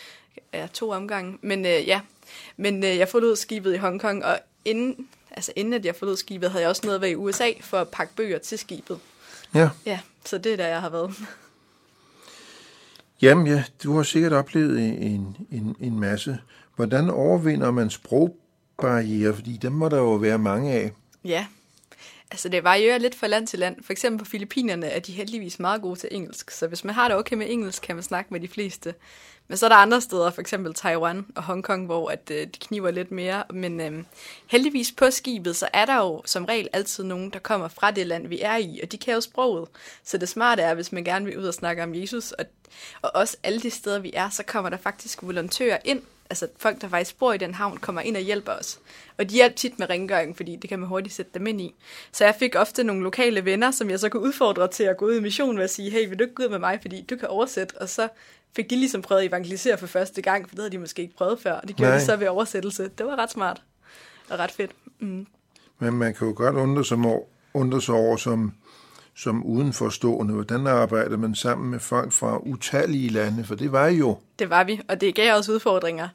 er 0.53 0.67
to 0.67 0.91
omgange. 0.91 1.39
Men 1.43 1.67
øh, 1.67 1.89
ja, 1.89 2.01
men 2.57 2.85
øh, 2.85 2.97
jeg 2.97 3.09
forlod 3.09 3.37
skibet 3.37 3.75
i 3.75 3.77
Hongkong, 3.77 4.25
og 4.25 4.39
inden, 4.65 5.09
altså 5.31 5.53
inden 5.57 5.75
at 5.75 5.85
jeg 5.85 5.97
forlod 5.97 6.17
skibet, 6.17 6.51
havde 6.51 6.63
jeg 6.63 6.69
også 6.69 6.83
noget 6.85 7.01
været 7.01 7.13
i 7.13 7.17
USA 7.17 7.51
for 7.61 7.79
at 7.79 7.89
pakke 7.89 8.15
bøger 8.15 8.39
til 8.39 8.59
skibet. 8.59 8.99
Ja. 9.55 9.71
Ja, 9.87 10.01
så 10.25 10.39
det 10.39 10.53
er 10.53 10.57
der, 10.57 10.67
jeg 10.67 10.81
har 10.81 10.91
været. 10.91 11.15
Jamen 13.23 13.47
ja, 13.47 13.65
du 13.83 13.97
har 13.97 14.03
sikkert 14.03 14.33
oplevet 14.33 14.83
en, 14.83 15.37
en, 15.51 15.77
en 15.81 16.01
masse. 16.01 16.39
Hvordan 16.77 17.11
overvinder 17.11 17.71
man 17.71 17.91
sprogbarriere? 17.91 19.35
Fordi 19.35 19.57
dem 19.57 19.73
må 19.73 19.89
der 19.89 19.97
jo 19.97 20.15
være 20.15 20.39
mange 20.39 20.73
af. 20.73 20.93
Ja, 21.25 21.47
Altså 22.31 22.49
det 22.49 22.65
varierer 22.65 22.99
lidt 22.99 23.15
fra 23.15 23.27
land 23.27 23.47
til 23.47 23.59
land. 23.59 23.77
For 23.85 23.93
eksempel 23.93 24.25
på 24.25 24.31
Filippinerne 24.31 24.87
er 24.87 25.01
de 25.01 25.13
heldigvis 25.13 25.59
meget 25.59 25.83
gode 25.83 25.99
til 25.99 26.09
engelsk, 26.13 26.51
så 26.51 26.67
hvis 26.67 26.85
man 26.85 26.95
har 26.95 27.09
det 27.09 27.17
okay 27.17 27.37
med 27.37 27.47
engelsk, 27.51 27.83
kan 27.83 27.97
man 27.97 28.03
snakke 28.03 28.33
med 28.35 28.41
de 28.41 28.49
fleste. 28.49 28.95
Men 29.49 29.57
så 29.57 29.67
er 29.67 29.69
der 29.69 29.77
andre 29.77 30.01
steder, 30.01 30.31
for 30.31 30.41
eksempel 30.41 30.75
Taiwan 30.75 31.27
og 31.37 31.43
Hongkong, 31.43 31.87
hvor 31.87 32.11
at, 32.11 32.31
øh, 32.31 32.37
det 32.37 32.59
kniver 32.61 32.91
lidt 32.91 33.11
mere. 33.11 33.45
Men 33.51 33.81
øh, 33.81 34.05
heldigvis 34.47 34.93
på 34.93 35.11
skibet, 35.11 35.57
så 35.57 35.69
er 35.73 35.85
der 35.85 35.97
jo 35.97 36.23
som 36.25 36.45
regel 36.45 36.69
altid 36.73 37.05
nogen, 37.05 37.31
der 37.31 37.39
kommer 37.39 37.69
fra 37.69 37.91
det 37.91 38.07
land, 38.07 38.27
vi 38.29 38.41
er 38.41 38.57
i, 38.57 38.81
og 38.83 38.93
de 38.93 38.99
kan 38.99 39.15
jo 39.15 39.21
sproget. 39.21 39.69
Så 40.05 40.19
det 40.19 40.29
smarte 40.29 40.63
er, 40.63 40.75
hvis 40.75 40.93
man 40.93 41.05
gerne 41.05 41.25
vil 41.25 41.39
ud 41.39 41.45
og 41.45 41.55
snakke 41.55 41.83
om 41.83 41.95
Jesus, 41.95 42.33
og, 42.33 42.45
og 43.03 43.11
også 43.15 43.37
alle 43.43 43.61
de 43.61 43.71
steder, 43.71 43.99
vi 43.99 44.11
er, 44.15 44.31
så 44.31 44.43
kommer 44.43 44.71
der 44.71 44.77
faktisk 44.77 45.23
volontører 45.23 45.79
ind, 45.85 46.03
altså 46.31 46.49
folk, 46.57 46.81
der 46.81 46.89
faktisk 46.89 47.19
bor 47.19 47.33
i 47.33 47.39
den 47.39 47.55
havn, 47.55 47.77
kommer 47.77 48.01
ind 48.01 48.17
og 48.17 48.23
hjælper 48.23 48.53
os. 48.53 48.79
Og 49.19 49.31
de 49.31 49.35
hjælper 49.35 49.57
tit 49.57 49.79
med 49.79 49.91
rengøring, 49.91 50.37
fordi 50.37 50.57
det 50.57 50.71
kan 50.71 50.79
man 50.79 50.89
hurtigt 50.89 51.15
sætte 51.15 51.31
dem 51.35 51.47
ind 51.47 51.61
i. 51.61 51.75
Så 52.13 52.25
jeg 52.25 52.35
fik 52.39 52.55
ofte 52.55 52.85
nogle 52.85 53.03
lokale 53.03 53.45
venner, 53.45 53.71
som 53.71 53.91
jeg 53.91 54.01
så 54.01 54.09
kunne 54.09 54.23
udfordre 54.23 54.69
til 54.69 54.85
at 54.85 54.97
gå 54.97 55.07
ud 55.07 55.15
i 55.15 55.21
mission 55.21 55.57
ved 55.57 55.65
at 55.65 55.71
sige, 55.71 55.91
hey, 55.91 56.09
vil 56.09 56.19
du 56.19 56.25
ikke 56.25 56.35
gå 56.35 56.43
ud 56.43 56.49
med 56.49 56.59
mig, 56.59 56.79
fordi 56.81 57.03
du 57.03 57.17
kan 57.17 57.29
oversætte, 57.29 57.79
og 57.81 57.89
så 57.89 58.09
fik 58.57 58.71
de 58.71 58.77
ligesom 58.77 59.03
prøvet 59.03 59.21
at 59.21 59.29
evangelisere 59.29 59.79
for 59.79 59.87
første 59.87 60.23
gang, 60.23 60.49
for 60.49 60.55
det 60.55 60.63
havde 60.63 60.71
de 60.71 60.79
måske 60.79 61.03
ikke 61.03 61.17
prøvet 61.17 61.41
før, 61.41 61.53
og 61.53 61.69
det 61.69 61.77
gjorde 61.77 61.91
Nej. 61.91 61.99
de 61.99 62.05
så 62.05 62.17
ved 62.17 62.29
oversættelse. 62.29 62.91
Det 62.99 63.07
var 63.07 63.17
ret 63.17 63.31
smart 63.31 63.63
og 64.31 64.39
ret 64.39 64.51
fedt. 64.51 64.71
Mm. 64.99 65.27
Men 65.79 65.95
man 65.95 66.15
kan 66.15 66.29
jo 66.29 66.35
godt 66.37 66.57
undre 66.57 66.85
sig 66.85 66.99
over, 66.99 67.23
undre 67.55 67.83
sig 67.83 67.95
over 67.95 68.17
som, 68.17 68.53
som 69.19 69.45
udenforstående, 69.45 70.35
hvordan 70.35 70.67
arbejder 70.67 71.17
man 71.17 71.35
sammen 71.35 71.71
med 71.71 71.81
folk 71.81 72.13
fra 72.13 72.39
utallige 72.39 73.09
lande, 73.09 73.45
for 73.45 73.55
det 73.55 73.73
var 73.73 73.89
jo. 73.89 74.19
Det 74.39 74.51
var 74.51 74.65
vi, 74.65 74.81
og 74.89 75.01
det 75.01 75.15
gav 75.15 75.37
også 75.37 75.53
udfordringer. 75.53 76.09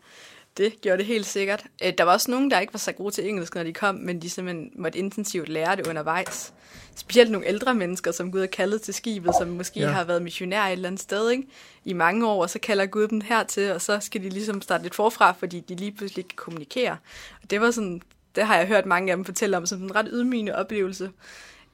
Det 0.57 0.81
gjorde 0.81 0.97
det 0.97 1.05
helt 1.05 1.25
sikkert. 1.25 1.63
Øh, 1.85 1.93
der 1.97 2.03
var 2.03 2.13
også 2.13 2.31
nogen, 2.31 2.51
der 2.51 2.59
ikke 2.59 2.73
var 2.73 2.77
så 2.77 2.91
gode 2.91 3.11
til 3.13 3.29
engelsk, 3.29 3.55
når 3.55 3.63
de 3.63 3.73
kom, 3.73 3.95
men 3.95 4.21
de 4.21 4.29
simpelthen 4.29 4.71
måtte 4.75 4.99
intensivt 4.99 5.49
lære 5.49 5.75
det 5.75 5.87
undervejs. 5.87 6.53
Specielt 6.95 7.31
nogle 7.31 7.47
ældre 7.47 7.75
mennesker, 7.75 8.11
som 8.11 8.31
Gud 8.31 8.39
har 8.39 8.47
kaldet 8.47 8.81
til 8.81 8.93
skibet, 8.93 9.35
som 9.39 9.47
måske 9.47 9.79
ja. 9.79 9.87
har 9.87 10.03
været 10.03 10.21
missionær 10.21 10.63
et 10.63 10.71
eller 10.71 10.87
andet 10.87 11.01
sted 11.01 11.29
ikke? 11.29 11.47
i 11.85 11.93
mange 11.93 12.27
år, 12.27 12.41
og 12.41 12.49
så 12.49 12.59
kalder 12.59 12.85
Gud 12.85 13.07
dem 13.07 13.21
hertil, 13.21 13.71
og 13.71 13.81
så 13.81 13.99
skal 13.99 14.23
de 14.23 14.29
ligesom 14.29 14.61
starte 14.61 14.83
lidt 14.83 14.95
forfra, 14.95 15.31
fordi 15.31 15.59
de 15.59 15.75
lige 15.75 15.91
pludselig 15.91 16.27
kan 16.27 16.35
kommunikere. 16.35 16.97
Og 17.43 17.49
det 17.49 17.61
var 17.61 17.71
sådan, 17.71 18.01
det 18.35 18.43
har 18.45 18.57
jeg 18.57 18.67
hørt 18.67 18.85
mange 18.85 19.11
af 19.11 19.17
dem 19.17 19.25
fortælle 19.25 19.57
om, 19.57 19.65
som 19.65 19.83
en 19.83 19.95
ret 19.95 20.07
ydmygende 20.11 20.55
oplevelse. 20.55 21.09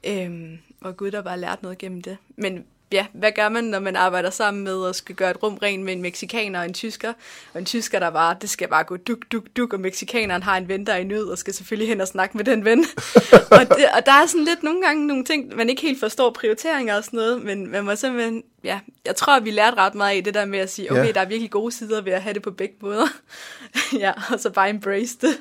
Øhm, 0.04 0.58
og 0.80 0.96
Gud 0.96 1.10
der 1.10 1.22
bare 1.22 1.40
lært 1.40 1.62
noget 1.62 1.78
gennem 1.78 2.02
det. 2.02 2.16
Men 2.36 2.64
ja, 2.92 3.06
hvad 3.12 3.32
gør 3.32 3.48
man, 3.48 3.64
når 3.64 3.78
man 3.78 3.96
arbejder 3.96 4.30
sammen 4.30 4.64
med 4.64 4.74
og 4.74 4.94
skal 4.94 5.14
gøre 5.14 5.30
et 5.30 5.42
rum 5.42 5.54
rent 5.54 5.84
med 5.84 5.92
en 5.92 6.02
meksikaner 6.02 6.58
og 6.58 6.64
en 6.64 6.74
tysker? 6.74 7.12
Og 7.54 7.60
en 7.60 7.66
tysker, 7.66 7.98
der 7.98 8.10
bare, 8.10 8.36
det 8.40 8.50
skal 8.50 8.68
bare 8.68 8.84
gå 8.84 8.96
duk, 8.96 9.18
duk, 9.32 9.44
duk, 9.56 9.72
og 9.72 9.80
meksikaneren 9.80 10.42
har 10.42 10.56
en 10.56 10.68
ven, 10.68 10.86
der 10.86 10.92
er 10.92 10.96
i 10.96 11.04
nød, 11.04 11.24
og 11.24 11.38
skal 11.38 11.54
selvfølgelig 11.54 11.88
hen 11.88 12.00
og 12.00 12.08
snakke 12.08 12.36
med 12.36 12.44
den 12.44 12.64
ven. 12.64 12.78
og, 13.50 13.68
det, 13.68 13.86
og 13.96 14.06
der 14.06 14.12
er 14.12 14.26
sådan 14.26 14.44
lidt 14.44 14.62
nogle 14.62 14.82
gange 14.82 15.06
nogle 15.06 15.24
ting, 15.24 15.56
man 15.56 15.68
ikke 15.68 15.82
helt 15.82 16.00
forstår 16.00 16.30
prioriteringer 16.30 16.96
og 16.96 17.04
sådan 17.04 17.16
noget, 17.16 17.42
men 17.42 17.70
man 17.70 17.84
må 17.84 17.96
simpelthen, 17.96 18.42
ja, 18.64 18.80
jeg 19.04 19.16
tror, 19.16 19.36
at 19.36 19.44
vi 19.44 19.50
lærte 19.50 19.76
ret 19.76 19.94
meget 19.94 20.16
af 20.16 20.24
det 20.24 20.34
der 20.34 20.44
med 20.44 20.58
at 20.58 20.70
sige, 20.70 20.90
okay, 20.90 21.06
ja. 21.06 21.12
der 21.12 21.20
er 21.20 21.28
virkelig 21.28 21.50
gode 21.50 21.72
sider 21.72 22.00
ved 22.00 22.12
at 22.12 22.22
have 22.22 22.34
det 22.34 22.42
på 22.42 22.50
begge 22.50 22.74
måder. 22.80 23.06
ja, 24.04 24.12
og 24.32 24.40
så 24.40 24.50
bare 24.50 24.70
embrace 24.70 25.18
det, 25.20 25.40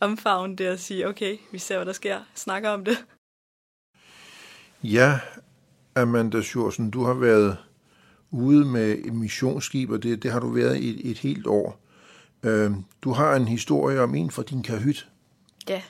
omfavne 0.00 0.56
det 0.56 0.70
og 0.70 0.78
sige, 0.78 1.08
okay, 1.08 1.36
vi 1.52 1.58
ser, 1.58 1.76
hvad 1.76 1.86
der 1.86 1.92
sker, 1.92 2.18
snakker 2.34 2.70
om 2.70 2.84
det. 2.84 3.04
Ja, 4.84 5.18
Amanda 5.94 6.42
Sjursen, 6.42 6.90
du 6.90 7.04
har 7.04 7.14
været 7.14 7.58
ude 8.30 8.64
med 8.64 8.98
et 9.04 9.14
missionsskib, 9.14 9.90
og 9.90 10.02
det, 10.02 10.22
det 10.22 10.32
har 10.32 10.40
du 10.40 10.48
været 10.48 10.76
i 10.76 10.90
et, 10.90 11.10
et 11.10 11.18
helt 11.18 11.46
år. 11.46 11.80
Øh, 12.42 12.70
du 13.02 13.12
har 13.12 13.36
en 13.36 13.48
historie 13.48 14.00
om 14.00 14.14
en 14.14 14.30
fra 14.30 14.42
din 14.42 14.62
kahyt. 14.62 15.08
Ja, 15.68 15.82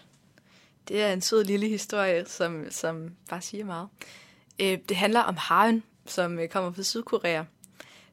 det 0.88 1.02
er 1.02 1.12
en 1.12 1.20
sød 1.20 1.44
lille 1.44 1.68
historie, 1.68 2.24
som, 2.26 2.64
som 2.70 3.10
bare 3.28 3.40
siger 3.40 3.64
meget. 3.64 3.88
Øh, 4.60 4.78
det 4.88 4.96
handler 4.96 5.20
om 5.20 5.36
Haren, 5.36 5.82
som 6.06 6.38
øh, 6.38 6.48
kommer 6.48 6.72
fra 6.72 6.82
Sydkorea, 6.82 7.44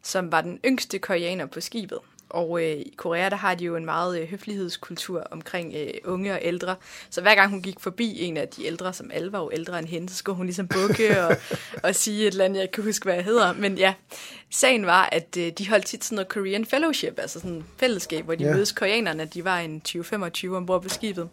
som 0.01 0.31
var 0.31 0.41
den 0.41 0.59
yngste 0.65 0.99
koreaner 0.99 1.45
på 1.45 1.61
skibet. 1.61 1.99
Og 2.29 2.63
øh, 2.63 2.71
i 2.71 2.93
Korea, 2.97 3.29
der 3.29 3.35
har 3.35 3.55
de 3.55 3.65
jo 3.65 3.75
en 3.75 3.85
meget 3.85 4.21
øh, 4.21 4.27
høflighedskultur 4.27 5.27
omkring 5.31 5.73
øh, 5.75 5.93
unge 6.05 6.33
og 6.33 6.39
ældre. 6.41 6.75
Så 7.09 7.21
hver 7.21 7.35
gang 7.35 7.49
hun 7.49 7.61
gik 7.61 7.79
forbi 7.79 8.21
en 8.21 8.37
af 8.37 8.47
de 8.47 8.65
ældre, 8.65 8.93
som 8.93 9.11
alle 9.13 9.31
var 9.31 9.39
jo 9.39 9.49
ældre 9.53 9.79
end 9.79 9.87
hende, 9.87 10.09
så 10.09 10.15
skulle 10.15 10.35
hun 10.35 10.45
ligesom 10.45 10.67
bukke 10.67 11.17
og, 11.25 11.35
og 11.83 11.95
sige 11.95 12.27
et 12.27 12.31
eller 12.31 12.45
andet, 12.45 12.55
jeg 12.55 12.63
ikke 12.63 12.73
kan 12.73 12.83
huske, 12.83 13.03
hvad 13.03 13.15
jeg 13.15 13.23
hedder. 13.23 13.53
Men 13.53 13.77
ja, 13.77 13.93
sagen 14.49 14.85
var, 14.85 15.09
at 15.11 15.37
øh, 15.37 15.51
de 15.57 15.69
holdt 15.69 15.85
tit 15.85 16.03
sådan 16.03 16.15
noget 16.15 16.27
Korean 16.27 16.65
Fellowship, 16.65 17.19
altså 17.19 17.39
sådan 17.39 17.55
en 17.55 17.65
fællesskab, 17.77 18.25
hvor 18.25 18.35
de 18.35 18.43
yeah. 18.43 18.55
mødes 18.55 18.71
koreanerne. 18.71 19.25
De 19.25 19.45
var 19.45 19.59
en 19.59 19.81
20-25 19.87 20.47
ombord 20.47 20.83
på 20.83 20.89
skibet. 20.89 21.29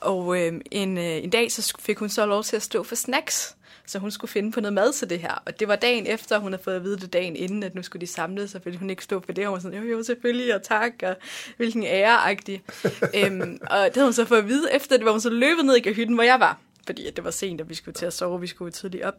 Og 0.00 0.40
øh, 0.40 0.60
en, 0.70 0.98
øh, 0.98 1.04
en 1.04 1.30
dag, 1.30 1.52
så 1.52 1.74
fik 1.78 1.98
hun 1.98 2.08
så 2.08 2.26
lov 2.26 2.44
til 2.44 2.56
at 2.56 2.62
stå 2.62 2.82
for 2.82 2.94
snacks 2.94 3.56
så 3.90 3.98
hun 3.98 4.10
skulle 4.10 4.30
finde 4.30 4.52
på 4.52 4.60
noget 4.60 4.72
mad 4.72 4.92
til 4.92 5.10
det 5.10 5.18
her. 5.18 5.42
Og 5.46 5.60
det 5.60 5.68
var 5.68 5.76
dagen 5.76 6.06
efter, 6.06 6.38
hun 6.38 6.52
havde 6.52 6.62
fået 6.62 6.74
at 6.74 6.84
vide 6.84 6.96
det 6.96 7.12
dagen 7.12 7.36
inden, 7.36 7.62
at 7.62 7.74
nu 7.74 7.82
skulle 7.82 8.00
de 8.00 8.06
samles, 8.06 8.50
så 8.50 8.60
ville 8.64 8.78
hun 8.78 8.90
ikke 8.90 9.04
stå 9.04 9.20
for 9.20 9.32
det. 9.32 9.44
Og 9.44 9.48
hun 9.48 9.54
var 9.54 9.60
sådan, 9.60 9.78
jo, 9.78 9.96
jo, 9.96 10.02
selvfølgelig, 10.02 10.54
og 10.54 10.62
tak, 10.62 10.92
og 11.02 11.16
hvilken 11.56 11.82
ære-agtig. 11.82 12.62
øhm, 13.18 13.58
og 13.70 13.84
det 13.84 13.94
havde 13.94 14.06
hun 14.06 14.12
så 14.12 14.24
fået 14.24 14.38
at 14.38 14.48
vide 14.48 14.74
efter, 14.74 14.96
det 14.96 15.04
var 15.04 15.10
hun 15.10 15.20
så 15.20 15.30
løbet 15.30 15.64
ned 15.64 15.76
i 15.76 15.92
hytten, 15.92 16.14
hvor 16.14 16.24
jeg 16.24 16.40
var 16.40 16.58
fordi 16.86 17.06
at 17.06 17.16
det 17.16 17.24
var 17.24 17.30
sent, 17.30 17.60
og 17.60 17.68
vi 17.68 17.74
skulle 17.74 17.94
til 17.94 18.06
at 18.06 18.12
sove, 18.12 18.40
vi 18.40 18.46
skulle 18.46 18.72
tidligt 18.72 19.04
op. 19.04 19.14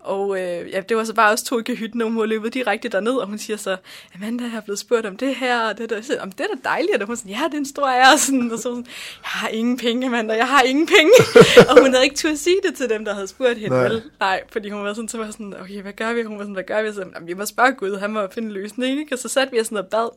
Og 0.00 0.40
øh, 0.40 0.70
ja, 0.70 0.80
det 0.80 0.96
var 0.96 1.04
så 1.04 1.14
bare 1.14 1.32
også 1.32 1.44
to 1.44 1.58
i 1.58 1.74
hytten, 1.74 2.02
og 2.02 2.08
hun 2.08 2.18
var 2.18 2.26
løbet 2.26 2.54
direkte 2.54 2.88
derned, 2.88 3.12
og 3.12 3.26
hun 3.26 3.38
siger 3.38 3.56
så, 3.56 3.76
Amanda, 4.14 4.44
jeg 4.44 4.54
er 4.54 4.60
blevet 4.60 4.78
spurgt 4.78 5.06
om 5.06 5.16
det 5.16 5.34
her, 5.34 5.60
og 5.60 5.78
det 5.78 5.90
der. 5.90 6.02
Så, 6.02 6.18
om 6.20 6.32
det 6.32 6.40
er 6.40 6.54
da 6.54 6.68
dejligt, 6.68 7.00
og 7.00 7.06
hun 7.06 7.16
sådan, 7.16 7.30
ja, 7.30 7.42
det 7.46 7.54
er 7.54 7.58
en 7.58 7.66
stor 7.66 7.88
ære, 7.88 8.12
og, 8.12 8.18
sådan, 8.18 8.50
og 8.52 8.58
så 8.58 8.62
sådan, 8.62 8.86
jeg 8.86 9.30
har 9.30 9.48
ingen 9.48 9.76
penge, 9.76 10.06
Amanda, 10.06 10.34
jeg 10.34 10.48
har 10.48 10.62
ingen 10.62 10.86
penge. 10.86 11.12
og 11.68 11.80
hun 11.82 11.92
havde 11.92 12.04
ikke 12.04 12.16
turde 12.16 12.36
sige 12.36 12.56
det 12.62 12.74
til 12.76 12.88
dem, 12.88 13.04
der 13.04 13.14
havde 13.14 13.26
spurgt 13.26 13.58
hende, 13.58 13.76
Nej. 13.76 13.88
vel? 13.88 14.02
Nej, 14.20 14.42
fordi 14.52 14.70
hun 14.70 14.84
var 14.84 14.94
sådan, 14.94 15.08
så 15.08 15.18
var 15.18 15.30
sådan, 15.30 15.54
okay, 15.60 15.82
hvad 15.82 15.92
gør 15.92 16.12
vi? 16.12 16.22
Hun 16.22 16.36
var 16.38 16.42
sådan, 16.42 16.54
hvad 16.54 16.64
gør 16.64 16.82
vi? 16.82 16.92
Så, 16.92 17.04
vi 17.22 17.34
må 17.34 17.46
spørge 17.46 17.72
Gud, 17.72 17.98
han 17.98 18.10
må 18.10 18.28
finde 18.30 18.48
en 18.48 18.52
løsning, 18.52 19.00
ikke? 19.00 19.14
Og 19.14 19.18
så 19.18 19.28
satte 19.28 19.52
vi 19.52 19.60
os 19.60 19.66
sådan 19.66 19.78
og 19.78 19.86
bad. 19.86 20.08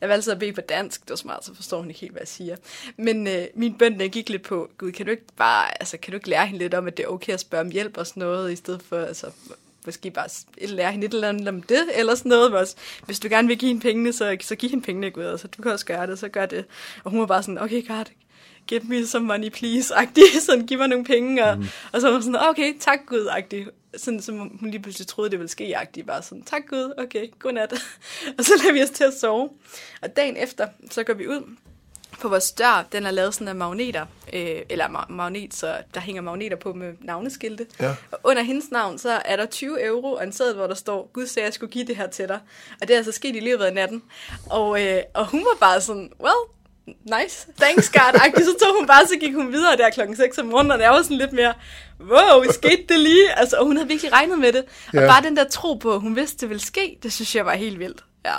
Jeg 0.00 0.08
valgte 0.08 0.24
så 0.24 0.32
at 0.32 0.38
bede 0.38 0.52
på 0.52 0.60
dansk, 0.60 1.02
det 1.02 1.10
var 1.10 1.16
smart, 1.16 1.44
så 1.44 1.54
forstår 1.54 1.78
hun 1.78 1.88
ikke 1.88 2.00
helt, 2.00 2.12
hvad 2.12 2.22
jeg 2.22 2.28
siger. 2.28 2.56
Men 2.96 3.26
øh, 3.26 3.44
min 3.54 3.74
bøn, 3.74 3.98
den 3.98 4.10
gik 4.10 4.28
lidt 4.28 4.42
på, 4.42 4.70
Gud, 4.78 4.92
kan 4.92 5.06
du 5.06 5.10
ikke 5.10 5.24
bare, 5.36 5.82
altså, 5.82 5.96
kan 5.96 6.12
du 6.12 6.16
ikke 6.16 6.30
lære 6.30 6.37
hende 6.46 6.58
lidt 6.58 6.74
om, 6.74 6.86
at 6.86 6.96
det 6.96 7.04
er 7.04 7.08
okay 7.08 7.32
at 7.32 7.40
spørge 7.40 7.64
om 7.64 7.70
hjælp 7.70 7.96
og 7.96 8.06
sådan 8.06 8.20
noget, 8.20 8.52
i 8.52 8.56
stedet 8.56 8.82
for, 8.82 8.98
altså, 8.98 9.26
måske 9.86 10.10
bare 10.10 10.28
lære 10.66 10.92
hende 10.92 11.06
et 11.06 11.14
eller 11.14 11.28
andet 11.28 11.48
om 11.48 11.62
det, 11.62 11.84
eller 11.94 12.14
sådan 12.14 12.30
noget. 12.30 12.54
Også. 12.54 12.76
Hvis 13.04 13.20
du 13.20 13.28
gerne 13.28 13.48
vil 13.48 13.58
give 13.58 13.68
hende 13.68 13.82
pengene, 13.82 14.12
så, 14.12 14.36
så 14.40 14.56
giv 14.56 14.70
hende 14.70 14.84
pengene, 14.84 15.10
Gud. 15.10 15.24
Altså, 15.24 15.48
du 15.48 15.62
kan 15.62 15.72
også 15.72 15.86
gøre 15.86 16.06
det, 16.06 16.18
så 16.18 16.28
gør 16.28 16.46
det. 16.46 16.64
Og 17.04 17.10
hun 17.10 17.20
var 17.20 17.26
bare 17.26 17.42
sådan, 17.42 17.58
okay, 17.58 17.88
God, 17.88 18.04
give 18.66 18.80
me 18.80 19.06
some 19.06 19.26
money, 19.26 19.50
please, 19.50 19.94
agtig. 19.94 20.24
Sådan, 20.46 20.66
giv 20.66 20.78
mig 20.78 20.88
nogle 20.88 21.04
penge. 21.04 21.44
Og, 21.44 21.58
mm. 21.58 21.66
og 21.92 22.00
så 22.00 22.06
var 22.06 22.14
hun 22.14 22.22
sådan, 22.22 22.48
okay, 22.48 22.74
tak 22.80 22.98
Gud, 23.06 23.28
agtig. 23.30 23.66
sådan 23.96 24.22
som 24.22 24.38
hun 24.38 24.70
lige 24.70 24.82
pludselig 24.82 25.06
troede, 25.06 25.30
det 25.30 25.38
ville 25.38 25.50
ske, 25.50 25.76
agtigt 25.76 26.06
bare 26.06 26.22
sådan, 26.22 26.42
tak 26.42 26.62
Gud, 26.68 26.92
okay, 26.98 27.26
godnat. 27.38 27.72
og 28.38 28.44
så 28.44 28.52
lader 28.62 28.72
vi 28.72 28.82
os 28.82 28.90
til 28.90 29.04
at 29.04 29.14
sove. 29.20 29.50
Og 30.02 30.16
dagen 30.16 30.36
efter, 30.36 30.68
så 30.90 31.04
går 31.04 31.14
vi 31.14 31.28
ud 31.28 31.56
på 32.20 32.28
vores 32.28 32.52
dør, 32.52 32.86
den 32.92 33.06
er 33.06 33.10
lavet 33.10 33.34
sådan 33.34 33.48
af 33.48 33.54
magneter, 33.54 34.06
øh, 34.32 34.56
eller 34.70 34.86
ma- 34.86 35.12
magnet, 35.12 35.54
så 35.54 35.76
der 35.94 36.00
hænger 36.00 36.22
magneter 36.22 36.56
på 36.56 36.72
med 36.72 36.92
navneskilte. 37.00 37.66
Ja. 37.80 37.94
Og 38.12 38.18
under 38.24 38.42
hendes 38.42 38.70
navn, 38.70 38.98
så 38.98 39.10
er 39.24 39.36
der 39.36 39.46
20 39.46 39.84
euro 39.86 40.12
og 40.12 40.24
en 40.24 40.32
seddel, 40.32 40.54
hvor 40.56 40.66
der 40.66 40.74
står, 40.74 41.10
Gud 41.12 41.26
sagde, 41.26 41.46
jeg 41.46 41.54
skulle 41.54 41.72
give 41.72 41.84
det 41.86 41.96
her 41.96 42.06
til 42.08 42.28
dig. 42.28 42.38
Og 42.80 42.88
det 42.88 42.90
er 42.94 42.96
altså 42.98 43.12
sket 43.12 43.36
i 43.36 43.40
løbet 43.40 43.64
af 43.64 43.74
natten. 43.74 44.02
Og, 44.50 44.82
øh, 44.86 45.02
og 45.14 45.26
hun 45.26 45.40
var 45.40 45.56
bare 45.60 45.80
sådan, 45.80 46.10
well, 46.20 46.50
nice, 47.22 47.46
thanks 47.60 47.90
God, 47.90 48.14
-agtig. 48.20 48.44
så 48.44 48.54
tog 48.64 48.76
hun 48.78 48.86
bare, 48.86 49.06
så 49.06 49.16
gik 49.20 49.34
hun 49.34 49.52
videre 49.52 49.76
der 49.76 49.90
klokken 49.90 50.16
6 50.16 50.38
om 50.38 50.46
morgenen, 50.46 50.70
og 50.72 50.80
jeg 50.80 50.90
var 50.90 51.02
sådan 51.02 51.16
lidt 51.16 51.32
mere, 51.32 51.54
wow, 52.00 52.44
skete 52.52 52.84
det 52.88 53.00
lige? 53.00 53.32
Altså, 53.38 53.56
og 53.56 53.66
hun 53.66 53.76
havde 53.76 53.88
virkelig 53.88 54.12
regnet 54.12 54.38
med 54.38 54.52
det. 54.52 54.64
Og 54.88 54.94
Ja. 54.94 55.06
bare 55.06 55.22
den 55.22 55.36
der 55.36 55.44
tro 55.48 55.74
på, 55.74 55.94
at 55.94 56.00
hun 56.00 56.16
vidste, 56.16 56.36
det 56.40 56.48
ville 56.48 56.62
ske, 56.62 56.98
det 57.02 57.12
synes 57.12 57.36
jeg 57.36 57.46
var 57.46 57.54
helt 57.54 57.78
vildt. 57.78 58.04
Ja, 58.24 58.34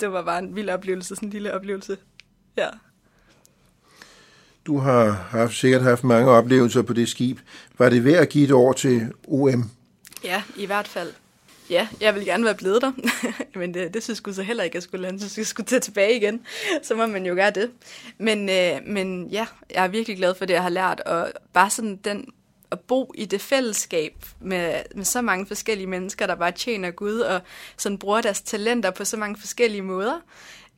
det 0.00 0.12
var 0.12 0.22
bare 0.24 0.38
en 0.38 0.56
vild 0.56 0.70
oplevelse, 0.70 1.14
sådan 1.14 1.28
en 1.28 1.32
lille 1.32 1.54
oplevelse. 1.54 1.96
Ja. 2.56 2.68
Du 4.66 4.78
har 4.78 5.10
haft, 5.30 5.54
sikkert 5.54 5.82
haft 5.82 6.04
mange 6.04 6.30
oplevelser 6.30 6.82
på 6.82 6.92
det 6.92 7.08
skib. 7.08 7.38
Var 7.78 7.88
det 7.88 8.04
værd 8.04 8.22
at 8.22 8.28
give 8.28 8.44
et 8.44 8.52
år 8.52 8.72
til 8.72 9.12
OM? 9.28 9.70
Ja, 10.24 10.42
i 10.56 10.66
hvert 10.66 10.88
fald. 10.88 11.12
Ja, 11.70 11.88
jeg 12.00 12.14
vil 12.14 12.24
gerne 12.24 12.44
være 12.44 12.54
blevet 12.54 12.82
der, 12.82 12.92
men 13.58 13.74
det, 13.74 13.94
det 13.94 14.02
synes 14.02 14.22
jeg 14.26 14.34
så 14.34 14.42
heller 14.42 14.64
ikke, 14.64 14.76
jeg 14.76 14.82
skulle. 14.82 15.06
Han 15.06 15.18
synes, 15.18 15.38
jeg 15.38 15.46
skulle 15.46 15.66
tage 15.66 15.80
tilbage 15.80 16.16
igen. 16.16 16.40
Så 16.82 16.94
må 16.94 17.06
man 17.06 17.26
jo 17.26 17.34
gøre 17.34 17.50
det. 17.50 17.70
Men, 18.18 18.48
øh, 18.48 18.80
men 18.86 19.26
ja, 19.26 19.46
jeg 19.74 19.84
er 19.84 19.88
virkelig 19.88 20.16
glad 20.16 20.34
for 20.34 20.44
det, 20.44 20.54
jeg 20.54 20.62
har 20.62 20.68
lært. 20.68 21.00
Og 21.00 21.32
bare 21.52 21.70
sådan 21.70 21.96
den 21.96 22.26
at 22.72 22.80
bo 22.80 23.12
i 23.14 23.24
det 23.24 23.40
fællesskab 23.40 24.12
med, 24.40 24.74
med 24.94 25.04
så 25.04 25.22
mange 25.22 25.46
forskellige 25.46 25.86
mennesker, 25.86 26.26
der 26.26 26.34
bare 26.34 26.52
tjener 26.52 26.90
Gud 26.90 27.18
og 27.18 27.40
sådan 27.76 27.98
bruger 27.98 28.20
deres 28.20 28.42
talenter 28.42 28.90
på 28.90 29.04
så 29.04 29.16
mange 29.16 29.36
forskellige 29.40 29.82
måder. 29.82 30.20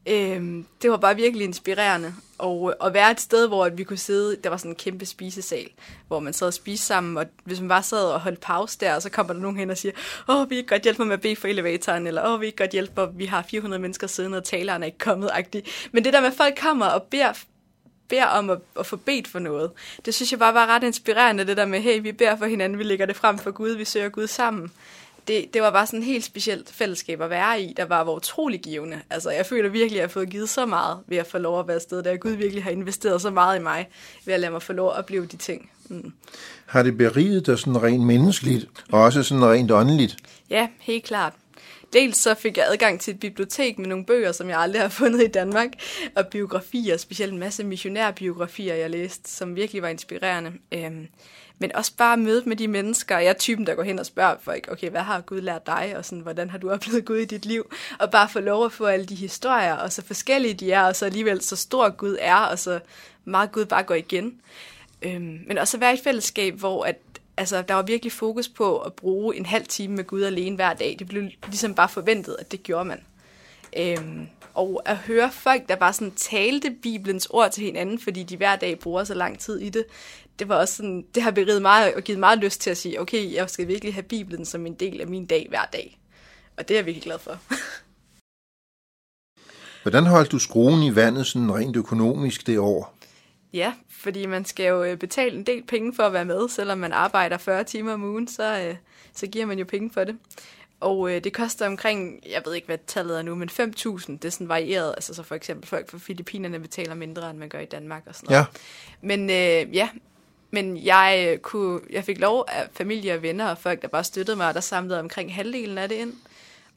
Øhm, 0.06 0.66
det 0.82 0.90
var 0.90 0.96
bare 0.96 1.16
virkelig 1.16 1.44
inspirerende. 1.44 2.14
Og 2.38 2.86
at 2.86 2.94
være 2.94 3.10
et 3.10 3.20
sted, 3.20 3.48
hvor 3.48 3.68
vi 3.68 3.84
kunne 3.84 3.98
sidde, 3.98 4.36
der 4.44 4.50
var 4.50 4.56
sådan 4.56 4.70
en 4.70 4.76
kæmpe 4.76 5.06
spisesal, 5.06 5.68
hvor 6.08 6.20
man 6.20 6.32
sad 6.32 6.46
og 6.46 6.54
spiste 6.54 6.86
sammen, 6.86 7.16
og 7.16 7.26
hvis 7.44 7.60
man 7.60 7.68
bare 7.68 7.82
sad 7.82 8.04
og 8.04 8.20
holdt 8.20 8.40
pause 8.40 8.78
der, 8.80 8.98
så 8.98 9.10
kommer 9.10 9.32
der 9.32 9.40
nogen 9.40 9.56
hen 9.56 9.70
og 9.70 9.78
siger, 9.78 9.92
åh, 10.28 10.50
vi 10.50 10.54
kan 10.54 10.64
godt 10.64 10.82
hjælpe 10.82 11.00
mig 11.00 11.06
med 11.06 11.14
at 11.14 11.20
bede 11.20 11.36
for 11.36 11.48
elevatoren, 11.48 12.06
eller 12.06 12.26
åh, 12.26 12.40
vi 12.40 12.46
kan 12.46 12.56
godt 12.56 12.70
hjælpe, 12.70 13.08
vi 13.14 13.26
har 13.26 13.42
400 13.42 13.82
mennesker 13.82 14.06
siddende, 14.06 14.38
og 14.38 14.44
taleren 14.44 14.82
er 14.82 14.86
ikke 14.86 14.98
kommet, 14.98 15.28
-agtig. 15.28 15.88
Men 15.92 16.04
det 16.04 16.12
der 16.12 16.20
med, 16.20 16.28
at 16.28 16.34
folk 16.34 16.58
kommer 16.60 16.86
og 16.86 17.02
beder 17.02 17.32
beder 18.08 18.26
om 18.26 18.50
at, 18.50 18.58
at 18.78 18.86
få 18.86 18.96
bedt 18.96 19.28
for 19.28 19.38
noget. 19.38 19.70
Det 20.04 20.14
synes 20.14 20.30
jeg 20.30 20.38
bare 20.38 20.54
var 20.54 20.66
ret 20.66 20.82
inspirerende, 20.82 21.46
det 21.46 21.56
der 21.56 21.66
med, 21.66 21.80
hey, 21.80 22.02
vi 22.02 22.12
beder 22.12 22.36
for 22.36 22.46
hinanden, 22.46 22.78
vi 22.78 22.84
lægger 22.84 23.06
det 23.06 23.16
frem 23.16 23.38
for 23.38 23.50
Gud, 23.50 23.70
vi 23.70 23.84
søger 23.84 24.08
Gud 24.08 24.26
sammen. 24.26 24.72
Det, 25.28 25.54
det 25.54 25.62
var 25.62 25.70
bare 25.70 25.86
sådan 25.86 25.98
et 25.98 26.06
helt 26.06 26.24
specielt 26.24 26.70
fællesskab 26.70 27.20
at 27.20 27.30
være 27.30 27.62
i, 27.62 27.74
der 27.76 27.84
var, 27.84 28.04
var 28.04 28.12
utrolig 28.12 28.60
givende. 28.60 29.00
Altså, 29.10 29.30
jeg 29.30 29.46
føler 29.46 29.68
virkelig, 29.68 29.92
at 29.92 29.96
jeg 29.96 30.02
har 30.02 30.12
fået 30.12 30.30
givet 30.30 30.48
så 30.48 30.66
meget 30.66 30.98
ved 31.06 31.16
at 31.16 31.26
få 31.26 31.38
lov 31.38 31.60
at 31.60 31.68
være 31.68 31.74
afsted, 31.74 32.02
der 32.02 32.16
Gud 32.16 32.30
virkelig 32.30 32.64
har 32.64 32.70
investeret 32.70 33.22
så 33.22 33.30
meget 33.30 33.58
i 33.58 33.62
mig, 33.62 33.88
ved 34.24 34.34
at 34.34 34.40
lade 34.40 34.52
mig 34.52 34.62
få 34.62 34.72
lov 34.72 34.88
at 34.88 34.98
opleve 34.98 35.26
de 35.26 35.36
ting. 35.36 35.70
Mm. 35.88 36.12
Har 36.66 36.82
det 36.82 36.98
beriget 36.98 37.46
dig 37.46 37.58
sådan 37.58 37.82
rent 37.82 38.06
menneskeligt, 38.06 38.66
og 38.92 39.00
også 39.00 39.22
sådan 39.22 39.44
rent 39.44 39.70
åndeligt? 39.70 40.16
Ja, 40.50 40.68
helt 40.80 41.04
klart. 41.04 41.32
Dels 41.92 42.16
så 42.16 42.34
fik 42.34 42.56
jeg 42.56 42.66
adgang 42.68 43.00
til 43.00 43.14
et 43.14 43.20
bibliotek 43.20 43.78
med 43.78 43.86
nogle 43.86 44.04
bøger, 44.04 44.32
som 44.32 44.48
jeg 44.48 44.58
aldrig 44.58 44.82
har 44.82 44.88
fundet 45.02 45.22
i 45.22 45.26
Danmark, 45.26 45.70
og 46.16 46.26
biografier, 46.26 46.96
specielt 46.96 47.32
en 47.32 47.38
masse 47.38 47.64
missionærbiografier, 47.64 48.74
jeg 48.74 48.90
læste, 48.90 49.30
som 49.30 49.56
virkelig 49.56 49.82
var 49.82 49.88
inspirerende. 49.88 50.52
Øhm, 50.72 51.08
men 51.62 51.76
også 51.76 51.92
bare 51.96 52.16
mødet 52.16 52.46
med 52.46 52.56
de 52.56 52.68
mennesker. 52.68 53.18
Jeg 53.18 53.28
er 53.28 53.32
typen, 53.32 53.66
der 53.66 53.74
går 53.74 53.82
hen 53.82 53.98
og 53.98 54.06
spørger 54.06 54.36
folk, 54.40 54.68
okay, 54.72 54.90
hvad 54.90 55.00
har 55.00 55.20
Gud 55.20 55.40
lært 55.40 55.66
dig, 55.66 55.94
og 55.96 56.04
sådan, 56.04 56.22
hvordan 56.22 56.50
har 56.50 56.58
du 56.58 56.70
oplevet 56.70 57.04
Gud 57.04 57.16
i 57.16 57.24
dit 57.24 57.46
liv? 57.46 57.74
Og 57.98 58.10
bare 58.10 58.28
få 58.28 58.40
lov 58.40 58.64
at 58.64 58.72
få 58.72 58.86
alle 58.86 59.06
de 59.06 59.14
historier, 59.14 59.74
og 59.74 59.92
så 59.92 60.02
forskellige 60.02 60.54
de 60.54 60.72
er, 60.72 60.82
og 60.82 60.96
så 60.96 61.06
alligevel 61.06 61.42
så 61.42 61.56
stor 61.56 61.90
Gud 61.90 62.16
er, 62.20 62.36
og 62.36 62.58
så 62.58 62.80
meget 63.24 63.52
Gud 63.52 63.64
bare 63.64 63.82
går 63.82 63.94
igen. 63.94 64.40
Øhm, 65.02 65.40
men 65.46 65.58
også 65.58 65.76
at 65.76 65.80
være 65.80 65.90
i 65.90 65.94
et 65.94 66.00
fællesskab, 66.04 66.54
hvor 66.54 66.84
at, 66.84 66.98
altså, 67.36 67.62
der 67.62 67.74
var 67.74 67.82
virkelig 67.82 68.12
fokus 68.12 68.48
på 68.48 68.78
at 68.78 68.92
bruge 68.92 69.36
en 69.36 69.46
halv 69.46 69.66
time 69.66 69.96
med 69.96 70.04
Gud 70.04 70.22
alene 70.22 70.56
hver 70.56 70.74
dag. 70.74 70.96
Det 70.98 71.08
blev 71.08 71.22
ligesom 71.46 71.74
bare 71.74 71.88
forventet, 71.88 72.36
at 72.38 72.52
det 72.52 72.62
gjorde 72.62 72.84
man. 72.84 73.00
Øhm, 73.76 74.28
og 74.54 74.82
at 74.84 74.96
høre 74.96 75.30
folk, 75.32 75.68
der 75.68 75.76
bare 75.76 75.92
sådan 75.92 76.10
talte 76.10 76.70
Bibelens 76.82 77.26
ord 77.26 77.50
til 77.50 77.64
hinanden, 77.64 77.98
fordi 77.98 78.22
de 78.22 78.36
hver 78.36 78.56
dag 78.56 78.78
bruger 78.78 79.04
så 79.04 79.14
lang 79.14 79.38
tid 79.38 79.60
i 79.60 79.68
det, 79.68 79.84
det 80.38 80.48
var 80.48 80.56
også 80.56 80.76
sådan, 80.76 81.04
det 81.14 81.22
har 81.22 81.30
beriget 81.30 81.62
meget 81.62 81.94
og 81.94 82.02
givet 82.02 82.18
meget 82.18 82.38
lyst 82.38 82.60
til 82.60 82.70
at 82.70 82.76
sige, 82.76 83.00
okay, 83.00 83.32
jeg 83.32 83.50
skal 83.50 83.68
virkelig 83.68 83.94
have 83.94 84.02
Bibelen 84.02 84.44
som 84.44 84.66
en 84.66 84.74
del 84.74 85.00
af 85.00 85.06
min 85.06 85.26
dag 85.26 85.46
hver 85.48 85.64
dag. 85.72 85.98
Og 86.56 86.68
det 86.68 86.74
er 86.74 86.78
jeg 86.78 86.86
virkelig 86.86 87.02
glad 87.02 87.18
for. 87.18 87.38
Hvordan 89.82 90.06
holdt 90.06 90.32
du 90.32 90.38
skruen 90.38 90.82
i 90.82 90.96
vandet 90.96 91.26
sådan 91.26 91.54
rent 91.54 91.76
økonomisk 91.76 92.46
det 92.46 92.58
år? 92.58 92.94
Ja, 93.52 93.74
fordi 93.90 94.26
man 94.26 94.44
skal 94.44 94.66
jo 94.66 94.84
øh, 94.84 94.96
betale 94.98 95.36
en 95.36 95.46
del 95.46 95.62
penge 95.62 95.94
for 95.94 96.02
at 96.02 96.12
være 96.12 96.24
med, 96.24 96.48
selvom 96.48 96.78
man 96.78 96.92
arbejder 96.92 97.38
40 97.38 97.64
timer 97.64 97.92
om 97.92 98.04
ugen, 98.04 98.28
så, 98.28 98.60
øh, 98.60 98.76
så 99.12 99.26
giver 99.26 99.46
man 99.46 99.58
jo 99.58 99.64
penge 99.64 99.90
for 99.90 100.04
det. 100.04 100.16
Og 100.80 101.10
øh, 101.10 101.24
det 101.24 101.32
koster 101.32 101.66
omkring, 101.66 102.20
jeg 102.30 102.42
ved 102.44 102.54
ikke 102.54 102.66
hvad 102.66 102.78
tallet 102.86 103.18
er 103.18 103.22
nu, 103.22 103.34
men 103.34 103.48
5.000, 103.48 103.62
det 104.12 104.24
er 104.24 104.30
sådan 104.30 104.48
varieret. 104.48 104.90
Altså 104.96 105.14
så 105.14 105.22
for 105.22 105.34
eksempel 105.34 105.68
folk 105.68 105.90
fra 105.90 105.98
Filippinerne 105.98 106.60
betaler 106.60 106.94
mindre, 106.94 107.30
end 107.30 107.38
man 107.38 107.48
gør 107.48 107.58
i 107.58 107.64
Danmark 107.64 108.02
og 108.06 108.14
sådan 108.14 108.26
noget. 108.30 108.46
Ja, 109.02 109.06
Men 109.06 109.30
øh, 109.30 109.76
ja, 109.76 109.88
men 110.52 110.84
jeg, 110.84 111.28
øh, 111.28 111.38
kunne, 111.38 111.80
jeg 111.90 112.04
fik 112.04 112.18
lov 112.18 112.44
af 112.48 112.68
familie 112.72 113.14
og 113.14 113.22
venner 113.22 113.48
og 113.50 113.58
folk, 113.58 113.82
der 113.82 113.88
bare 113.88 114.04
støttede 114.04 114.36
mig, 114.36 114.48
og 114.48 114.54
der 114.54 114.60
samlede 114.60 115.00
omkring 115.00 115.34
halvdelen 115.34 115.78
af 115.78 115.88
det 115.88 115.96
ind. 115.96 116.12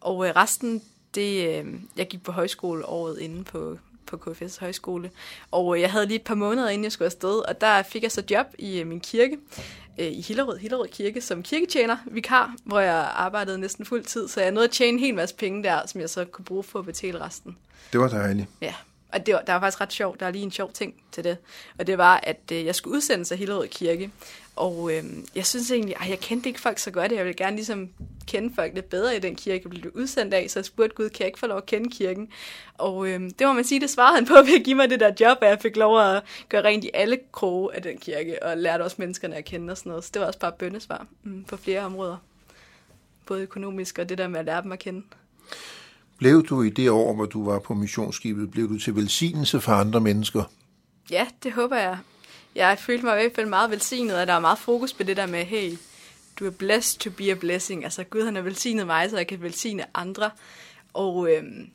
Og 0.01 0.27
øh, 0.27 0.35
resten, 0.35 0.81
det, 1.15 1.59
øh, 1.59 1.73
jeg 1.97 2.07
gik 2.07 2.23
på 2.23 2.31
højskole 2.31 2.85
året 2.85 3.19
inde 3.19 3.43
på, 3.43 3.77
på 4.05 4.17
KFS 4.17 4.57
højskole, 4.57 5.11
og 5.51 5.75
øh, 5.75 5.81
jeg 5.81 5.91
havde 5.91 6.05
lige 6.05 6.15
et 6.15 6.21
par 6.21 6.35
måneder, 6.35 6.69
inden 6.69 6.83
jeg 6.83 6.91
skulle 6.91 7.05
afsted, 7.05 7.39
og 7.49 7.61
der 7.61 7.83
fik 7.83 8.03
jeg 8.03 8.11
så 8.11 8.23
job 8.31 8.45
i 8.57 8.79
øh, 8.79 8.87
min 8.87 8.99
kirke, 8.99 9.37
øh, 9.99 10.07
i 10.07 10.21
Hillerød, 10.21 10.57
Hillerød 10.57 10.87
Kirke, 10.87 11.21
som 11.21 11.43
kirketjener, 11.43 11.97
vikar, 12.05 12.55
hvor 12.63 12.79
jeg 12.79 13.11
arbejdede 13.15 13.57
næsten 13.57 13.85
fuld 13.85 14.03
tid, 14.03 14.27
så 14.27 14.41
jeg 14.41 14.51
nåede 14.51 14.67
at 14.67 14.71
tjene 14.71 14.97
en 14.97 14.99
hel 14.99 15.15
masse 15.15 15.35
penge 15.35 15.63
der, 15.63 15.87
som 15.87 16.01
jeg 16.01 16.09
så 16.09 16.25
kunne 16.25 16.45
bruge 16.45 16.63
for 16.63 16.79
at 16.79 16.85
betale 16.85 17.21
resten. 17.21 17.57
det 17.91 17.99
var 17.99 18.07
dejligt. 18.07 18.47
Ja, 18.61 18.73
og 19.15 19.25
det 19.25 19.33
var, 19.33 19.41
der 19.41 19.53
var 19.53 19.59
faktisk 19.59 19.81
ret 19.81 19.93
sjovt. 19.93 20.19
Der 20.19 20.25
er 20.25 20.31
lige 20.31 20.43
en 20.43 20.51
sjov 20.51 20.71
ting 20.71 20.93
til 21.11 21.23
det. 21.23 21.37
Og 21.79 21.87
det 21.87 21.97
var, 21.97 22.19
at 22.23 22.39
øh, 22.51 22.65
jeg 22.65 22.75
skulle 22.75 22.95
udsendes 22.95 23.31
af 23.31 23.37
Hillerød 23.37 23.67
Kirke. 23.67 24.11
Og 24.55 24.91
øh, 24.93 25.03
jeg 25.35 25.45
synes 25.45 25.71
egentlig, 25.71 25.95
at 26.01 26.09
jeg 26.09 26.19
kendte 26.19 26.49
ikke 26.49 26.61
folk 26.61 26.79
så 26.79 26.91
godt. 26.91 27.11
Jeg 27.11 27.25
ville 27.25 27.33
gerne 27.37 27.55
ligesom 27.55 27.89
kende 28.27 28.55
folk 28.55 28.73
lidt 28.73 28.89
bedre 28.89 29.15
i 29.15 29.19
den 29.19 29.35
kirke, 29.35 29.61
jeg 29.63 29.81
blev 29.81 29.91
udsendt 29.95 30.33
af. 30.33 30.49
Så 30.49 30.59
jeg 30.59 30.65
spurgte 30.65 30.95
Gud, 30.95 31.09
kan 31.09 31.19
jeg 31.19 31.27
ikke 31.27 31.39
få 31.39 31.47
lov 31.47 31.57
at 31.57 31.65
kende 31.65 31.89
kirken? 31.89 32.29
Og 32.77 33.07
øh, 33.07 33.19
det 33.19 33.47
må 33.47 33.53
man 33.53 33.63
sige, 33.63 33.81
det 33.81 33.89
svarede 33.89 34.15
han 34.15 34.25
på 34.25 34.33
ved 34.33 34.59
at 34.59 34.63
give 34.63 34.75
mig 34.75 34.89
det 34.89 34.99
der 34.99 35.11
job, 35.19 35.37
at 35.41 35.49
jeg 35.49 35.59
fik 35.61 35.75
lov 35.75 35.99
at 35.99 36.23
gøre 36.49 36.63
rent 36.63 36.83
i 36.83 36.91
alle 36.93 37.19
kroge 37.31 37.75
af 37.75 37.81
den 37.81 37.97
kirke, 37.97 38.43
og 38.43 38.57
lærte 38.57 38.83
også 38.83 38.95
menneskerne 38.99 39.35
at 39.35 39.45
kende 39.45 39.71
og 39.71 39.77
sådan 39.77 39.89
noget. 39.89 40.03
Så 40.03 40.11
det 40.13 40.19
var 40.19 40.27
også 40.27 40.39
bare 40.39 40.51
bøndesvar 40.51 41.07
mm, 41.23 41.43
på 41.43 41.57
flere 41.57 41.81
områder. 41.81 42.17
Både 43.25 43.41
økonomisk 43.41 43.99
og 43.99 44.09
det 44.09 44.17
der 44.17 44.27
med 44.27 44.39
at 44.39 44.45
lære 44.45 44.61
dem 44.61 44.71
at 44.71 44.79
kende. 44.79 45.03
Blev 46.17 46.45
du 46.45 46.61
i 46.61 46.69
det 46.69 46.89
år, 46.89 47.13
hvor 47.13 47.25
du 47.25 47.45
var 47.45 47.59
på 47.59 47.73
missionsskibet, 47.73 48.51
blev 48.51 48.69
du 48.69 48.79
til 48.79 48.95
velsignelse 48.95 49.61
for 49.61 49.71
andre 49.71 49.99
mennesker? 49.99 50.43
Ja, 51.11 51.27
det 51.43 51.51
håber 51.51 51.77
jeg. 51.77 51.97
Jeg 52.55 52.77
følte 52.79 53.05
mig 53.05 53.17
i 53.19 53.21
hvert 53.21 53.35
fald 53.35 53.47
meget 53.47 53.71
velsignet, 53.71 54.15
og 54.15 54.27
der 54.27 54.33
er 54.33 54.39
meget 54.39 54.59
fokus 54.59 54.93
på 54.93 55.03
det 55.03 55.17
der 55.17 55.25
med, 55.25 55.45
hey, 55.45 55.71
du 56.39 56.45
er 56.45 56.49
blessed 56.49 56.99
to 56.99 57.09
be 57.09 57.31
a 57.31 57.33
blessing. 57.33 57.83
Altså 57.83 58.03
Gud 58.03 58.25
han 58.25 58.35
har 58.35 58.41
velsignet 58.41 58.87
mig, 58.87 59.09
så 59.09 59.17
jeg 59.17 59.27
kan 59.27 59.41
velsigne 59.41 59.85
andre. 59.93 60.31
Og 60.93 61.31
øhm, 61.31 61.69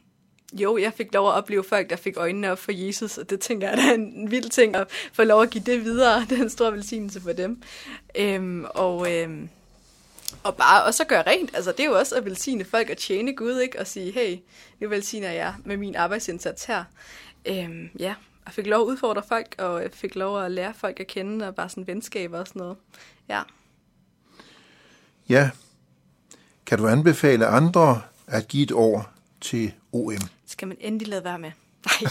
jo, 0.53 0.79
jeg 0.79 0.92
fik 0.92 1.14
lov 1.14 1.29
at 1.29 1.35
opleve 1.35 1.64
folk, 1.64 1.90
der 1.90 1.96
fik 1.96 2.16
øjnene 2.16 2.53
op 2.53 2.59
for 2.59 2.72
Jesus, 2.72 3.18
og 3.18 3.31
det 3.31 3.40
tænker 3.40 3.68
jeg, 3.68 3.76
der 3.79 3.90
er 3.90 3.94
en 3.94 4.31
vild 4.31 4.50
ting 4.50 4.76
at 4.76 4.87
få 5.12 5.24
lov 5.24 5.42
at 5.42 5.50
give 5.50 5.64
det 5.66 5.85
videre. 5.85 6.20
Det 6.31 6.38
er 6.38 6.42
en 6.42 6.50
stor 6.50 6.70
velsignelse 6.70 7.20
for 7.20 7.33
dem. 7.33 7.62
Øhm, 8.18 8.64
og, 8.64 9.14
øhm, 9.14 9.48
og 10.42 10.57
bare 10.57 10.85
også 10.85 11.03
at 11.03 11.09
gøre 11.09 11.22
rent. 11.26 11.50
Altså 11.55 11.72
det 11.72 11.81
er 11.81 11.85
jo 11.85 11.98
også 11.98 12.16
at 12.16 12.24
velsigne 12.24 12.64
folk 12.64 12.90
og 12.90 12.96
tjene 12.96 13.37
Gud, 13.37 13.59
ikke? 13.59 13.81
Og 13.81 13.87
sige, 13.87 14.12
hey, 14.12 14.37
nu 14.81 14.88
velsigner 14.88 15.31
jeg 15.31 15.55
med 15.64 15.76
min 15.76 15.96
arbejdsindsats 15.96 16.64
her. 16.64 16.85
Øhm, 17.46 17.90
ja, 17.98 18.14
jeg 18.46 18.55
fik 18.55 18.66
lov 18.66 18.81
at 18.81 18.87
udfordre 18.87 19.22
folk, 19.29 19.55
og 19.59 19.83
jeg 19.83 19.90
fik 19.92 20.14
lov 20.14 20.44
at 20.44 20.50
lære 20.50 20.74
folk 20.74 21.00
at 21.00 21.07
kende, 21.07 21.48
og 21.48 21.55
bare 21.55 21.68
sådan 21.68 21.87
venskaber 21.87 22.38
og 22.38 22.46
sådan 22.46 22.61
noget. 22.61 22.76
Ja. 23.29 23.42
Ja. 25.29 25.50
Kan 26.66 26.79
du 26.79 26.88
anbefale 26.88 27.46
andre 27.46 28.03
at 28.26 28.48
give 28.48 28.62
et 28.62 28.72
år 28.72 29.12
til 29.40 29.72
OM? 29.92 30.18
skal 30.46 30.68
man 30.68 30.76
endelig 30.81 31.09
lade 31.09 31.24
være 31.24 31.38
med. 31.38 31.50
Nej. 31.85 32.11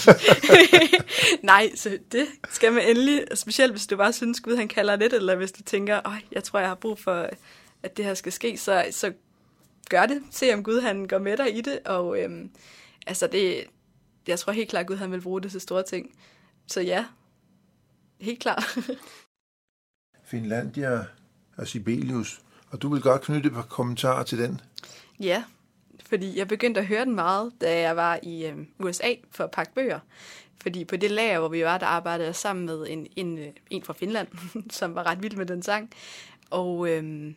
Nej, 1.44 1.72
så 1.76 1.98
det 2.12 2.28
skal 2.50 2.74
man 2.74 2.88
endelig, 2.88 3.26
specielt 3.36 3.72
hvis 3.72 3.88
du 3.88 3.98
bare 3.98 4.14
synes, 4.14 4.40
Gud 4.42 4.56
han 4.56 4.68
kalder 4.68 4.96
lidt, 4.96 5.14
eller 5.14 5.36
hvis 5.36 5.52
du 5.52 5.64
tænker, 5.64 6.02
Øj, 6.06 6.16
jeg 6.32 6.44
tror, 6.44 6.60
jeg 6.60 6.68
har 6.68 6.76
brug 6.76 7.00
for, 7.00 7.30
at 7.84 7.98
det 7.98 8.06
her 8.06 8.14
skal 8.14 8.32
ske, 8.32 8.58
så, 8.58 8.86
så 8.92 9.14
gør 9.90 10.06
det. 10.06 10.24
Se 10.32 10.54
om 10.54 10.64
Gud 10.64 10.82
han 10.82 11.08
går 11.08 11.18
med 11.18 11.38
dig 11.38 11.58
i 11.58 11.62
det, 11.62 11.80
og 11.86 12.22
øhm, 12.22 12.52
altså 13.08 13.28
det, 13.28 13.64
jeg 14.28 14.40
tror 14.40 14.54
helt 14.54 14.70
klart, 14.70 14.82
at 14.82 14.88
Gud 14.88 14.96
han 14.96 15.12
vil 15.12 15.22
bruge 15.22 15.42
det 15.42 15.52
til 15.52 15.62
store 15.62 15.84
ting. 15.84 16.12
Så 16.68 16.82
ja, 16.82 17.06
helt 18.20 18.40
klart. 18.40 18.64
Finlandia 20.24 21.06
og 21.58 21.68
Sibelius 21.68 22.42
Og 22.70 22.82
du 22.82 22.94
vil 22.94 23.02
godt 23.02 23.22
knytte 23.22 23.48
et 23.48 23.54
par 23.54 23.62
kommentarer 23.62 24.24
til 24.24 24.38
den. 24.38 24.62
Ja, 25.20 25.44
fordi 26.06 26.38
jeg 26.38 26.48
begyndte 26.48 26.80
at 26.80 26.88
høre 26.88 27.06
den 27.06 27.16
meget, 27.16 27.54
da 27.62 27.80
jeg 27.80 27.96
var 27.96 28.20
i 28.24 28.46
øh, 28.46 28.58
USA 28.80 29.14
for 29.32 29.44
at 29.44 29.52
pakke 29.52 29.74
bøger. 29.74 30.00
Fordi 30.62 30.86
på 30.86 30.96
det 30.96 31.12
lager, 31.12 31.40
hvor 31.40 31.48
vi 31.48 31.64
var, 31.64 31.78
der 31.78 31.86
arbejdede 31.86 32.28
jeg 32.28 32.36
sammen 32.36 32.66
med 32.66 32.86
en, 32.90 33.08
en, 33.16 33.38
øh, 33.38 33.48
en 33.70 33.84
fra 33.84 33.94
Finland, 33.94 34.28
som 34.80 34.96
var 34.96 35.04
ret 35.06 35.24
vild 35.24 35.36
med 35.36 35.46
den 35.46 35.64
sang. 35.64 35.92
Og 36.50 36.90
øh, 36.90 37.34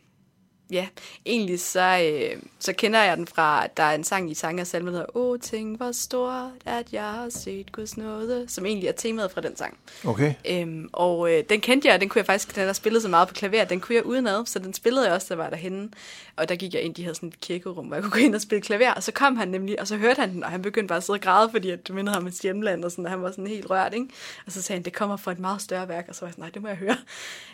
ja, 0.73 0.87
egentlig 1.25 1.59
så, 1.59 1.99
øh, 2.03 2.41
så 2.59 2.73
kender 2.73 3.03
jeg 3.03 3.17
den 3.17 3.27
fra, 3.27 3.67
der 3.77 3.83
er 3.83 3.95
en 3.95 4.03
sang 4.03 4.31
i 4.31 4.33
sang 4.33 4.61
og 4.61 4.67
salme, 4.67 4.91
der 4.91 4.97
hedder 4.97 5.17
Åh, 5.17 5.39
ting 5.39 5.77
hvor 5.77 5.91
stort, 5.91 6.51
at 6.65 6.93
jeg 6.93 7.03
har 7.03 7.29
set 7.29 7.71
Guds 7.71 7.97
nåde, 7.97 8.45
som 8.47 8.65
egentlig 8.65 8.87
er 8.87 8.91
temaet 8.91 9.31
fra 9.31 9.41
den 9.41 9.57
sang. 9.57 9.77
Okay. 10.05 10.33
Øhm, 10.49 10.89
og 10.93 11.33
øh, 11.33 11.43
den 11.49 11.61
kendte 11.61 11.87
jeg, 11.87 12.01
den 12.01 12.09
kunne 12.09 12.19
jeg 12.19 12.25
faktisk, 12.25 12.55
den 12.55 12.67
der 12.67 12.73
spillede 12.73 13.01
så 13.01 13.09
meget 13.09 13.27
på 13.27 13.33
klaver, 13.33 13.63
den 13.63 13.79
kunne 13.79 13.95
jeg 13.95 14.05
udenad, 14.05 14.45
så 14.45 14.59
den 14.59 14.73
spillede 14.73 15.05
jeg 15.05 15.13
også, 15.13 15.27
der 15.29 15.35
var 15.35 15.49
derhenne. 15.49 15.89
Og 16.35 16.49
der 16.49 16.55
gik 16.55 16.73
jeg 16.73 16.81
ind, 16.81 16.95
de 16.95 17.03
havde 17.03 17.15
sådan 17.15 17.29
et 17.29 17.41
kirkerum, 17.41 17.85
hvor 17.85 17.95
jeg 17.95 18.03
kunne 18.03 18.11
gå 18.11 18.19
ind 18.19 18.35
og 18.35 18.41
spille 18.41 18.61
klaver, 18.61 18.93
og 18.93 19.03
så 19.03 19.11
kom 19.11 19.35
han 19.35 19.47
nemlig, 19.47 19.79
og 19.79 19.87
så 19.87 19.97
hørte 19.97 20.21
han 20.21 20.31
den, 20.31 20.43
og 20.43 20.51
han 20.51 20.61
begyndte 20.61 20.87
bare 20.87 20.97
at 20.97 21.03
sidde 21.03 21.17
og 21.17 21.21
græde, 21.21 21.49
fordi 21.51 21.69
at 21.69 21.87
du 21.87 21.93
mindede 21.93 22.13
ham 22.13 22.23
hans 22.23 22.39
hjemland, 22.39 22.85
og, 22.85 22.91
sådan, 22.91 23.05
og 23.05 23.11
han 23.11 23.21
var 23.21 23.31
sådan 23.31 23.47
helt 23.47 23.69
rørt, 23.69 23.93
ikke? 23.93 24.07
Og 24.45 24.51
så 24.51 24.61
sagde 24.61 24.77
han, 24.77 24.85
det 24.85 24.93
kommer 24.93 25.17
fra 25.17 25.31
et 25.31 25.39
meget 25.39 25.61
større 25.61 25.87
værk, 25.87 26.05
og 26.09 26.15
så 26.15 26.21
var 26.21 26.27
jeg 26.27 26.33
sådan, 26.33 26.41
nej, 26.41 26.49
det 26.49 26.61
må 26.61 26.67
jeg 26.67 26.77
høre. 26.77 26.97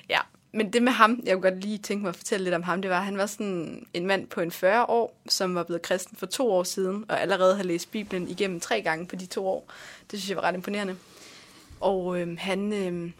Ja, 0.10 0.20
men 0.52 0.74
det 0.74 0.84
med 0.84 0.92
ham, 0.92 1.20
jeg 1.24 1.34
kunne 1.34 1.52
godt 1.52 1.62
lige 1.64 1.78
tænke 1.78 2.02
mig 2.02 2.10
at 2.10 2.16
fortælle 2.16 2.44
lidt 2.44 2.56
om 2.56 2.64
ham, 2.64 2.82
det 2.82 2.92
var, 2.92 2.98
at 2.98 3.06
han 3.06 3.18
var 3.18 3.26
sådan 3.26 3.86
en 3.94 4.06
mand 4.08 4.28
på 4.28 4.42
en 4.42 4.52
40 4.52 4.86
år, 4.86 5.22
som 5.28 5.56
var 5.56 5.64
blevet 5.64 5.82
kristen 5.82 6.18
for 6.18 6.26
to 6.26 6.52
år 6.52 6.64
siden, 6.64 7.06
og 7.10 7.22
allerede 7.22 7.56
har 7.56 7.64
læst 7.64 7.92
Bibelen 7.92 8.28
igennem 8.28 8.60
tre 8.60 8.82
gange 8.82 9.06
på 9.06 9.16
de 9.16 9.26
to 9.26 9.48
år. 9.48 9.72
Det 10.12 10.20
synes 10.20 10.30
jeg 10.30 10.38
var 10.38 10.44
ret 10.44 10.56
imponerende. 10.56 10.96
Og 11.80 12.20
øh, 12.20 12.38
han, 12.38 12.74
øh, 12.74 13.12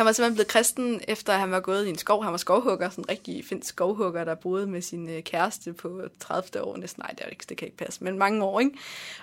han 0.00 0.06
var 0.06 0.12
simpelthen 0.12 0.34
blevet 0.34 0.48
kristen, 0.48 1.00
efter 1.08 1.32
han 1.32 1.50
var 1.50 1.60
gået 1.60 1.86
i 1.86 1.88
en 1.88 1.98
skov. 1.98 2.22
Han 2.22 2.32
var 2.32 2.38
skovhugger, 2.38 2.90
sådan 2.90 3.04
en 3.04 3.08
rigtig 3.08 3.44
fin 3.44 3.62
skovhugger, 3.62 4.24
der 4.24 4.34
boede 4.34 4.66
med 4.66 4.82
sin 4.82 5.08
øh, 5.08 5.22
kæreste 5.22 5.72
på 5.72 6.02
30. 6.20 6.64
år. 6.64 6.76
Næsten, 6.76 7.02
nej, 7.02 7.10
det, 7.10 7.20
er 7.24 7.28
ikke, 7.28 7.44
det 7.48 7.56
kan 7.56 7.66
ikke 7.66 7.76
passe, 7.76 8.04
men 8.04 8.18
mange 8.18 8.44
år, 8.44 8.60
ikke? 8.60 8.72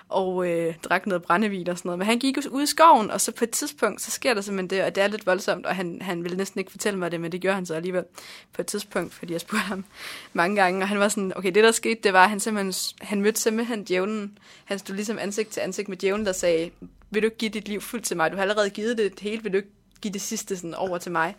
Og 0.08 0.48
øh, 0.48 0.74
drak 0.82 1.06
noget 1.06 1.22
brændevin 1.22 1.68
og 1.68 1.78
sådan 1.78 1.88
noget. 1.88 1.98
Men 1.98 2.06
han 2.06 2.18
gik 2.18 2.36
ud 2.50 2.62
i 2.62 2.66
skoven, 2.66 3.10
og 3.10 3.20
så 3.20 3.32
på 3.32 3.44
et 3.44 3.50
tidspunkt, 3.50 4.02
så 4.02 4.10
sker 4.10 4.34
der 4.34 4.40
simpelthen 4.40 4.70
det, 4.78 4.86
og 4.86 4.94
det 4.94 5.02
er 5.02 5.08
lidt 5.08 5.26
voldsomt, 5.26 5.66
og 5.66 5.76
han, 5.76 6.02
han 6.02 6.24
ville 6.24 6.36
næsten 6.36 6.58
ikke 6.58 6.70
fortælle 6.70 6.98
mig 6.98 7.10
det, 7.12 7.20
men 7.20 7.32
det 7.32 7.40
gjorde 7.40 7.54
han 7.54 7.66
så 7.66 7.74
alligevel 7.74 8.04
på 8.52 8.62
et 8.62 8.66
tidspunkt, 8.66 9.14
fordi 9.14 9.32
jeg 9.32 9.40
spurgte 9.40 9.64
ham 9.64 9.84
mange 10.32 10.56
gange, 10.56 10.82
og 10.82 10.88
han 10.88 10.98
var 10.98 11.08
sådan, 11.08 11.32
okay, 11.36 11.52
det 11.54 11.64
der 11.64 11.72
skete, 11.72 12.00
det 12.02 12.12
var, 12.12 12.24
at 12.24 12.30
han 12.30 12.40
simpelthen, 12.40 12.96
han 13.00 13.20
mødte 13.20 13.40
simpelthen 13.40 13.84
djævlen. 13.84 14.38
Han 14.64 14.78
stod 14.78 14.94
ligesom 14.94 15.18
ansigt 15.18 15.50
til 15.50 15.60
ansigt 15.60 15.88
med 15.88 15.96
djævlen, 15.96 16.26
der 16.26 16.32
sagde, 16.32 16.70
vil 17.10 17.22
du 17.22 17.26
ikke 17.26 17.36
give 17.36 17.50
dit 17.50 17.68
liv 17.68 17.80
fuldt 17.80 18.04
til 18.04 18.16
mig? 18.16 18.30
Du 18.30 18.36
har 18.36 18.42
allerede 18.42 18.70
givet 18.70 18.98
det 18.98 19.20
hele, 19.20 19.42
vil 19.42 19.52
du 19.52 19.56
ikke 19.56 19.77
give 20.00 20.12
det 20.12 20.20
sidste 20.20 20.56
sådan 20.56 20.74
over 20.74 20.98
til 20.98 21.12
mig. 21.12 21.36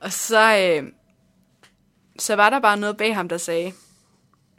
Og 0.00 0.12
så, 0.12 0.58
øh, 0.58 0.92
så 2.18 2.36
var 2.36 2.50
der 2.50 2.60
bare 2.60 2.76
noget 2.76 2.96
bag 2.96 3.14
ham, 3.14 3.28
der 3.28 3.38
sagde, 3.38 3.72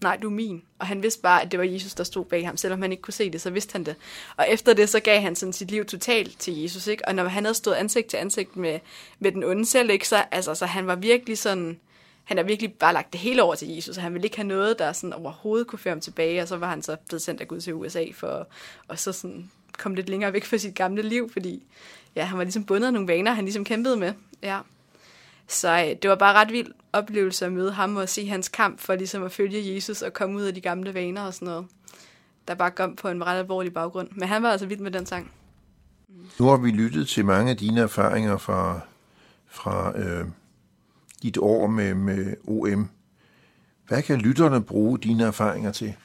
nej, 0.02 0.18
du 0.22 0.28
er 0.28 0.32
min. 0.32 0.64
Og 0.80 0.88
han 0.88 1.04
vidste 1.04 1.22
bare, 1.22 1.42
at 1.42 1.52
det 1.52 1.60
var 1.60 1.66
Jesus, 1.66 1.94
der 1.94 2.04
stod 2.04 2.26
bag 2.26 2.46
ham. 2.46 2.58
Selvom 2.58 2.82
han 2.82 2.92
ikke 2.92 3.02
kunne 3.02 3.14
se 3.14 3.30
det, 3.30 3.42
så 3.42 3.50
vidste 3.50 3.72
han 3.72 3.84
det. 3.84 3.96
Og 4.38 4.50
efter 4.50 4.74
det, 4.74 4.90
så 4.90 5.00
gav 5.00 5.22
han 5.22 5.36
sådan 5.36 5.54
sit 5.54 5.72
liv 5.72 5.86
totalt 5.86 6.40
til 6.40 6.62
Jesus. 6.62 6.88
Ikke? 6.88 7.08
Og 7.08 7.16
når 7.16 7.28
han 7.28 7.44
havde 7.44 7.56
stået 7.56 7.76
ansigt 7.76 8.08
til 8.08 8.18
ansigt 8.18 8.56
med, 8.56 8.80
med 9.20 9.32
den 9.32 9.44
onde 9.44 9.66
selv, 9.66 9.90
ikke? 9.90 10.08
Så, 10.08 10.24
altså, 10.32 10.56
så 10.56 10.66
han 10.66 10.88
var 10.88 10.96
virkelig 10.96 11.38
sådan... 11.38 11.80
Han 12.24 12.38
har 12.38 12.44
virkelig 12.44 12.74
bare 12.74 12.94
lagt 12.94 13.14
det 13.14 13.22
hele 13.22 13.44
over 13.44 13.56
til 13.56 13.68
Jesus, 13.68 13.98
og 13.98 14.04
han 14.04 14.14
ville 14.14 14.26
ikke 14.26 14.38
have 14.38 14.48
noget, 14.48 14.80
der 14.80 14.94
sådan 14.94 15.14
overhovedet 15.14 15.68
kunne 15.68 15.80
føre 15.80 15.92
ham 15.92 16.02
tilbage, 16.02 16.42
og 16.42 16.48
så 16.48 16.58
var 16.58 16.70
han 16.70 16.82
så 16.82 16.96
blevet 17.08 17.22
sendt 17.22 17.42
af 17.42 17.48
Gud 17.48 17.62
til 17.62 17.74
USA 17.74 18.06
for 18.14 18.48
at 18.90 19.00
så 19.00 19.12
sådan 19.12 19.52
komme 19.78 19.96
lidt 19.96 20.10
længere 20.10 20.34
væk 20.34 20.46
fra 20.46 20.58
sit 20.58 20.76
gamle 20.76 21.02
liv, 21.02 21.30
fordi 21.32 21.64
ja, 22.16 22.26
han 22.26 22.38
var 22.38 22.44
ligesom 22.44 22.64
bundet 22.64 22.88
af 22.88 22.94
nogle 22.94 23.08
vaner, 23.08 23.34
han 23.34 23.44
ligesom 23.44 23.64
kæmpede 23.64 23.98
med. 23.98 24.14
Ja. 24.44 24.60
Så 25.48 25.70
øh, 25.70 25.96
det 26.02 26.10
var 26.10 26.16
bare 26.16 26.34
ret 26.34 26.52
vild 26.52 26.72
oplevelse 26.94 27.46
at 27.46 27.52
møde 27.52 27.72
ham 27.72 27.96
og 27.96 28.10
se 28.10 28.28
hans 28.28 28.50
kamp 28.50 28.80
for 28.80 28.96
ligesom 28.96 29.24
at 29.24 29.32
følge 29.32 29.76
Jesus 29.76 30.02
og 30.02 30.14
komme 30.14 30.38
ud 30.38 30.44
af 30.44 30.54
de 30.54 30.62
gamle 30.62 30.94
vaner 30.94 31.22
og 31.22 31.34
sådan 31.34 31.46
noget. 31.46 31.66
Der 32.48 32.56
bare 32.56 32.72
kom 32.72 32.96
på 32.96 33.10
en 33.10 33.26
ret 33.26 33.40
alvorlig 33.40 33.74
baggrund. 33.74 34.10
Men 34.12 34.28
han 34.28 34.44
var 34.44 34.52
altså 34.52 34.66
vild 34.66 34.80
med 34.80 34.92
den 34.92 35.06
sang. 35.06 35.32
Nu 36.40 36.46
har 36.46 36.58
vi 36.58 36.72
lyttet 36.72 37.08
til 37.08 37.26
mange 37.26 37.52
af 37.52 37.58
dine 37.58 37.82
erfaringer 37.82 38.38
fra, 38.38 38.80
fra 39.48 39.98
øh, 39.98 40.26
dit 41.22 41.38
år 41.38 41.68
med, 41.68 41.94
med 41.94 42.36
OM. 42.48 42.90
Hvad 43.88 44.02
kan 44.02 44.18
lytterne 44.18 44.64
bruge 44.64 45.00
dine 45.00 45.24
erfaringer 45.24 45.72
til? 45.72 45.96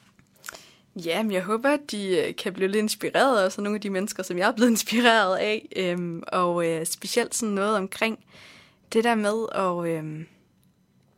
Ja, 0.97 1.23
men 1.23 1.33
jeg 1.33 1.43
håber, 1.43 1.71
at 1.71 1.81
de 1.91 2.19
øh, 2.19 2.37
kan 2.37 2.53
blive 2.53 2.69
lidt 2.69 2.83
inspireret 2.83 3.45
af 3.45 3.63
nogle 3.63 3.75
af 3.75 3.81
de 3.81 3.91
mennesker, 3.91 4.23
som 4.23 4.39
jeg 4.39 4.49
er 4.49 4.53
blevet 4.53 4.71
inspireret 4.77 5.37
af. 5.37 5.69
Øhm, 5.77 6.23
og 6.29 6.69
øh, 6.69 6.87
specielt 6.87 7.35
sådan 7.35 7.55
noget 7.55 7.77
omkring 7.77 8.19
det 8.93 9.05
der 9.05 9.15
med 9.15 9.47
at 9.55 9.97
øhm, 9.97 10.27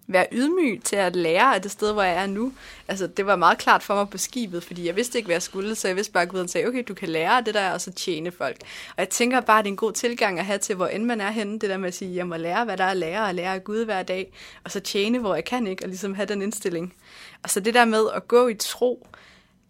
være 0.07 0.27
ydmyg 0.33 0.81
til 0.85 0.97
at 0.97 1.17
lære 1.17 1.55
af 1.55 1.63
det 1.63 1.71
sted, 1.71 1.93
hvor 1.93 2.03
jeg 2.03 2.23
er 2.23 2.27
nu. 2.27 2.53
Altså, 2.89 3.07
det 3.07 3.27
var 3.27 3.37
meget 3.37 3.59
klart 3.59 3.83
for 3.83 3.95
mig 3.95 4.09
på 4.11 4.19
skibet, 4.19 4.65
fordi 4.65 4.87
jeg 4.87 4.97
vidste 4.97 5.19
ikke, 5.19 5.27
hvad 5.27 5.35
jeg 5.35 5.43
skulle, 5.43 5.75
så 5.75 5.89
jeg 5.89 5.97
vidste 5.97 6.13
bare, 6.13 6.23
at 6.23 6.29
Gud 6.29 6.49
sagde, 6.49 6.67
okay, 6.67 6.85
du 6.89 6.95
kan 6.95 7.09
lære 7.09 7.43
det 7.43 7.55
der, 7.55 7.71
og 7.71 7.81
så 7.81 7.93
tjene 7.93 8.31
folk. 8.31 8.57
Og 8.89 8.95
jeg 8.99 9.09
tænker 9.09 9.41
bare, 9.41 9.59
at 9.59 9.65
det 9.65 9.69
er 9.69 9.73
en 9.73 9.77
god 9.77 9.93
tilgang 9.93 10.39
at 10.39 10.45
have 10.45 10.59
til, 10.59 10.77
hvor 10.77 10.87
end 10.87 11.05
man 11.05 11.21
er 11.21 11.31
henne, 11.31 11.59
det 11.59 11.71
der 11.71 11.77
med 11.77 11.89
at 11.89 11.95
sige, 11.95 12.17
jeg 12.17 12.27
må 12.27 12.37
lære, 12.37 12.65
hvad 12.65 12.77
der 12.77 12.85
er 12.85 12.91
at 12.91 12.97
lære, 12.97 13.27
og 13.27 13.35
lære 13.35 13.55
af 13.55 13.65
Gud 13.65 13.85
hver 13.85 14.03
dag, 14.03 14.33
og 14.65 14.71
så 14.71 14.81
tjene, 14.81 15.19
hvor 15.19 15.35
jeg 15.35 15.45
kan 15.45 15.67
ikke, 15.67 15.85
og 15.85 15.89
ligesom 15.89 16.15
have 16.15 16.27
den 16.27 16.43
indstilling. 16.43 16.95
Og 17.43 17.51
så 17.51 17.61
det 17.61 17.75
der 17.75 17.85
med 17.85 18.05
at 18.15 18.29
gå 18.29 18.49
i 18.49 18.55
tro, 18.55 19.07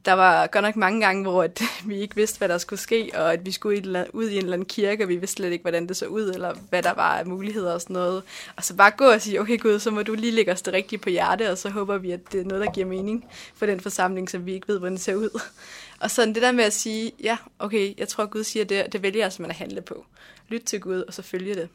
der 0.05 0.13
var 0.13 0.47
godt 0.47 0.63
nok 0.63 0.77
mange 0.77 1.01
gange, 1.01 1.23
hvor 1.23 1.43
at 1.43 1.63
vi 1.87 1.97
ikke 1.97 2.17
vidste, 2.17 2.39
hvad 2.39 2.49
der 2.49 2.59
skulle 2.59 2.81
ske, 2.81 3.11
og 3.15 3.33
at 3.33 3.47
vi 3.47 3.53
skulle 3.53 4.07
ud 4.13 4.29
i 4.29 4.33
en 4.33 4.39
eller 4.39 4.53
anden 4.53 4.69
kirke, 4.69 5.05
og 5.05 5.09
vi 5.09 5.17
vidste 5.17 5.37
slet 5.37 5.53
ikke, 5.53 5.63
hvordan 5.63 5.89
det 5.89 5.97
så 5.97 6.07
ud, 6.07 6.31
eller 6.31 6.55
hvad 6.71 6.83
der 6.83 6.95
var 6.95 7.19
af 7.19 7.27
muligheder 7.27 7.75
og 7.75 7.81
sådan 7.81 7.95
noget. 7.95 8.23
Og 8.57 8.65
så 8.65 8.75
bare 8.75 8.91
gå 8.91 9.05
og 9.05 9.21
sige, 9.21 9.41
okay 9.41 9.61
Gud, 9.61 9.79
så 9.79 9.91
må 9.91 10.03
du 10.03 10.15
lige 10.15 10.33
lægge 10.33 10.53
os 10.53 10.63
det 10.63 10.75
rigtige 10.75 10.99
på 10.99 11.11
hjerte, 11.11 11.51
og 11.51 11.59
så 11.59 11.71
håber 11.71 11.99
vi, 11.99 12.11
at 12.11 12.21
det 12.33 12.41
er 12.41 12.45
noget, 12.45 12.67
der 12.67 12.73
giver 12.73 12.87
mening 12.87 13.25
for 13.55 13.67
den 13.67 13.81
forsamling, 13.81 14.31
som 14.31 14.47
vi 14.47 14.53
ikke 14.55 14.69
ved, 14.69 14.79
hvordan 14.79 14.95
det 14.95 15.03
ser 15.03 15.15
ud. 15.15 15.41
Og 16.01 16.11
sådan 16.11 16.35
det 16.35 16.43
der 16.43 16.53
med 16.53 16.65
at 16.65 16.73
sige, 16.73 17.13
ja, 17.23 17.37
okay, 17.59 17.95
jeg 17.99 18.09
tror, 18.09 18.27
Gud 18.27 18.45
siger 18.45 18.65
det, 18.65 18.93
det 18.93 19.03
vælger 19.03 19.25
jeg 19.25 19.33
simpelthen 19.33 19.65
at 19.65 19.69
handle 19.69 19.83
på. 19.83 20.05
Lyt 20.49 20.63
til 20.63 20.81
Gud, 20.81 21.01
og 21.01 21.15
så 21.15 21.23
følge 21.23 21.55
det. 21.55 21.69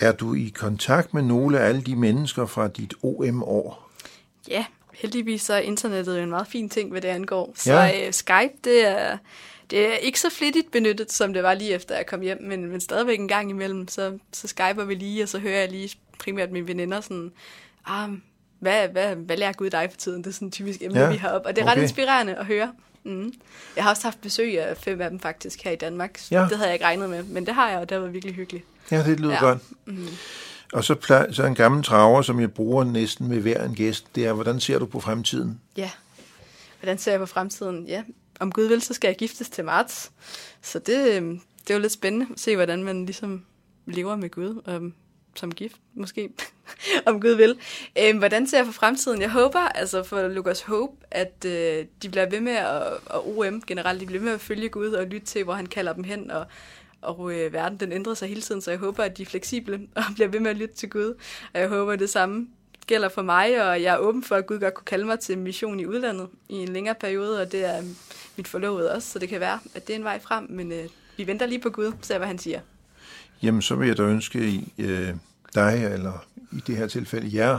Er 0.00 0.12
du 0.12 0.34
i 0.34 0.52
kontakt 0.54 1.14
med 1.14 1.22
nogle 1.22 1.60
af 1.60 1.68
alle 1.68 1.82
de 1.82 1.96
mennesker 1.96 2.46
fra 2.46 2.68
dit 2.68 2.94
OM-år? 3.02 3.90
Ja, 4.48 4.64
heldigvis 4.92 5.42
så 5.42 5.54
er 5.54 5.58
internettet 5.58 6.18
jo 6.18 6.22
en 6.22 6.30
meget 6.30 6.46
fin 6.46 6.68
ting, 6.68 6.90
hvad 6.90 7.00
det 7.00 7.08
angår. 7.08 7.52
Så 7.56 7.72
ja. 7.72 8.06
uh, 8.06 8.12
Skype, 8.12 8.52
det 8.64 8.86
er, 8.86 9.18
det 9.70 9.86
er 9.86 9.94
ikke 9.94 10.20
så 10.20 10.30
flittigt 10.30 10.70
benyttet, 10.70 11.12
som 11.12 11.32
det 11.32 11.42
var 11.42 11.54
lige 11.54 11.74
efter 11.74 11.96
jeg 11.96 12.06
kom 12.06 12.20
hjem, 12.20 12.42
men, 12.42 12.66
men 12.66 12.80
stadigvæk 12.80 13.18
en 13.18 13.28
gang 13.28 13.50
imellem, 13.50 13.88
så, 13.88 14.18
så 14.32 14.48
skyper 14.48 14.84
vi 14.84 14.94
lige, 14.94 15.22
og 15.22 15.28
så 15.28 15.38
hører 15.38 15.60
jeg 15.60 15.70
lige 15.70 15.96
primært 16.18 16.50
mine 16.50 16.68
veninder 16.68 17.00
sådan, 17.00 17.32
ah, 17.86 18.10
hvad, 18.58 18.88
hvad, 18.88 19.16
hvad 19.16 19.36
lærer 19.36 19.52
Gud 19.52 19.70
dig 19.70 19.88
for 19.90 19.98
tiden? 19.98 20.24
Det 20.24 20.30
er 20.30 20.34
sådan 20.34 20.48
et 20.48 20.54
typisk 20.54 20.82
emne, 20.82 21.00
ja. 21.00 21.10
vi 21.10 21.16
har 21.16 21.28
op, 21.28 21.42
og 21.46 21.56
det 21.56 21.62
er 21.62 21.66
okay. 21.66 21.76
ret 21.76 21.82
inspirerende 21.82 22.34
at 22.34 22.46
høre. 22.46 22.72
Mm. 23.04 23.32
Jeg 23.76 23.84
har 23.84 23.90
også 23.90 24.02
haft 24.02 24.20
besøg 24.20 24.60
af 24.60 24.76
fem 24.76 25.00
af 25.00 25.10
dem 25.10 25.20
faktisk 25.20 25.64
her 25.64 25.70
i 25.70 25.76
Danmark. 25.76 26.20
Ja. 26.30 26.40
Det 26.40 26.56
havde 26.56 26.66
jeg 26.66 26.74
ikke 26.74 26.84
regnet 26.84 27.10
med, 27.10 27.22
men 27.22 27.46
det 27.46 27.54
har 27.54 27.70
jeg, 27.70 27.78
og 27.78 27.88
det 27.88 28.00
var 28.00 28.06
virkelig 28.06 28.34
hyggeligt. 28.34 28.64
Ja, 28.90 29.04
det 29.04 29.20
lyder 29.20 29.32
ja. 29.32 29.40
godt. 29.40 29.58
Mm. 29.84 30.08
Og 30.72 30.84
så, 30.84 30.94
plej, 30.94 31.32
så 31.32 31.44
en 31.44 31.54
gammel 31.54 31.84
traver, 31.84 32.22
som 32.22 32.40
jeg 32.40 32.52
bruger 32.52 32.84
næsten 32.84 33.28
med 33.28 33.40
hver 33.40 33.64
en 33.64 33.74
gæst, 33.74 34.06
det 34.14 34.26
er, 34.26 34.32
hvordan 34.32 34.60
ser 34.60 34.78
du 34.78 34.86
på 34.86 35.00
fremtiden? 35.00 35.60
Ja, 35.76 35.90
hvordan 36.80 36.98
ser 36.98 37.12
jeg 37.12 37.20
på 37.20 37.26
fremtiden? 37.26 37.86
Ja, 37.86 38.02
om 38.40 38.52
Gud 38.52 38.64
vil, 38.64 38.82
så 38.82 38.94
skal 38.94 39.08
jeg 39.08 39.16
giftes 39.16 39.50
til 39.50 39.64
marts. 39.64 40.12
Så 40.62 40.78
det, 40.78 41.16
øhm, 41.16 41.40
det 41.62 41.70
er 41.70 41.74
jo 41.74 41.80
lidt 41.80 41.92
spændende 41.92 42.26
at 42.32 42.40
se, 42.40 42.56
hvordan 42.56 42.84
man 42.84 43.04
ligesom 43.06 43.44
lever 43.86 44.16
med 44.16 44.30
Gud 44.30 44.62
øhm, 44.68 44.94
som 45.34 45.52
gift, 45.54 45.76
måske, 45.94 46.28
om 47.06 47.20
Gud 47.20 47.30
vil. 47.30 47.58
Øhm, 47.98 48.18
hvordan 48.18 48.46
ser 48.46 48.58
jeg 48.58 48.66
på 48.66 48.72
fremtiden? 48.72 49.20
Jeg 49.20 49.30
håber, 49.30 49.58
altså 49.58 50.02
for 50.02 50.28
Lukas 50.28 50.60
Hope, 50.60 50.92
at 51.10 51.44
øh, 51.46 51.84
de 52.02 52.08
bliver 52.08 52.30
ved 52.30 52.40
med 52.40 52.52
at, 52.52 52.82
og 53.06 53.38
OM 53.38 53.62
generelt, 53.66 54.00
de 54.00 54.06
bliver 54.06 54.20
ved 54.20 54.26
med 54.26 54.34
at 54.34 54.40
følge 54.40 54.68
Gud 54.68 54.92
og 54.92 55.06
lytte 55.06 55.26
til, 55.26 55.44
hvor 55.44 55.54
han 55.54 55.66
kalder 55.66 55.92
dem 55.92 56.04
hen, 56.04 56.30
og 56.30 56.46
og 57.02 57.32
øh, 57.34 57.52
verden 57.52 57.80
den 57.80 57.92
ændrer 57.92 58.14
sig 58.14 58.28
hele 58.28 58.40
tiden, 58.40 58.60
så 58.60 58.70
jeg 58.70 58.78
håber, 58.78 59.02
at 59.02 59.18
de 59.18 59.22
er 59.22 59.26
fleksible 59.26 59.80
og 59.96 60.02
bliver 60.14 60.28
ved 60.28 60.40
med 60.40 60.50
at 60.50 60.56
lytte 60.56 60.74
til 60.74 60.90
Gud. 60.90 61.14
Og 61.54 61.60
jeg 61.60 61.68
håber, 61.68 61.92
at 61.92 61.98
det 61.98 62.10
samme 62.10 62.48
gælder 62.86 63.08
for 63.08 63.22
mig, 63.22 63.68
og 63.68 63.82
jeg 63.82 63.94
er 63.94 63.98
åben 63.98 64.22
for, 64.24 64.34
at 64.34 64.46
Gud 64.46 64.58
godt 64.58 64.74
kunne 64.74 64.84
kalde 64.84 65.04
mig 65.04 65.20
til 65.20 65.38
mission 65.38 65.80
i 65.80 65.86
udlandet 65.86 66.28
i 66.48 66.54
en 66.54 66.68
længere 66.68 66.94
periode, 66.94 67.40
og 67.40 67.52
det 67.52 67.64
er 67.64 67.78
øh, 67.78 67.84
mit 68.36 68.48
forlovede 68.48 68.92
også, 68.92 69.08
så 69.08 69.18
det 69.18 69.28
kan 69.28 69.40
være, 69.40 69.58
at 69.74 69.86
det 69.86 69.92
er 69.92 69.98
en 69.98 70.04
vej 70.04 70.20
frem, 70.20 70.46
men 70.50 70.72
øh, 70.72 70.84
vi 71.16 71.26
venter 71.26 71.46
lige 71.46 71.60
på 71.60 71.70
Gud, 71.70 71.92
ser 72.02 72.18
hvad 72.18 72.28
han 72.28 72.38
siger. 72.38 72.60
Jamen, 73.42 73.62
så 73.62 73.74
vil 73.74 73.88
jeg 73.88 73.98
da 73.98 74.02
ønske 74.02 74.64
øh, 74.78 75.14
dig, 75.54 75.90
eller 75.94 76.26
i 76.52 76.62
det 76.66 76.76
her 76.76 76.86
tilfælde 76.86 77.36
jer, 77.36 77.58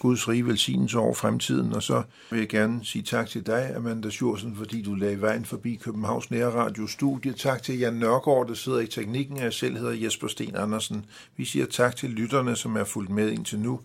Guds 0.00 0.28
rige 0.28 0.46
velsignelse 0.46 0.98
over 0.98 1.14
fremtiden. 1.14 1.72
Og 1.72 1.82
så 1.82 2.02
vil 2.30 2.38
jeg 2.38 2.48
gerne 2.48 2.84
sige 2.84 3.02
tak 3.02 3.28
til 3.28 3.46
dig, 3.46 3.72
Amanda 3.76 4.10
Sjursen, 4.10 4.56
fordi 4.56 4.82
du 4.82 4.94
lagde 4.94 5.20
vejen 5.20 5.44
forbi 5.44 5.74
Københavns 5.74 6.30
Nærradio 6.30 6.86
Studie. 6.86 7.32
Tak 7.32 7.62
til 7.62 7.78
Jan 7.78 7.94
Nørgaard, 7.94 8.48
der 8.48 8.54
sidder 8.54 8.80
i 8.80 8.86
teknikken. 8.86 9.36
Jeg 9.36 9.52
selv 9.52 9.76
hedder 9.76 9.92
Jesper 9.92 10.28
Sten 10.28 10.56
Andersen. 10.56 11.04
Vi 11.36 11.44
siger 11.44 11.66
tak 11.66 11.96
til 11.96 12.10
lytterne, 12.10 12.56
som 12.56 12.76
er 12.76 12.84
fulgt 12.84 13.10
med 13.10 13.30
indtil 13.30 13.58
nu. 13.58 13.80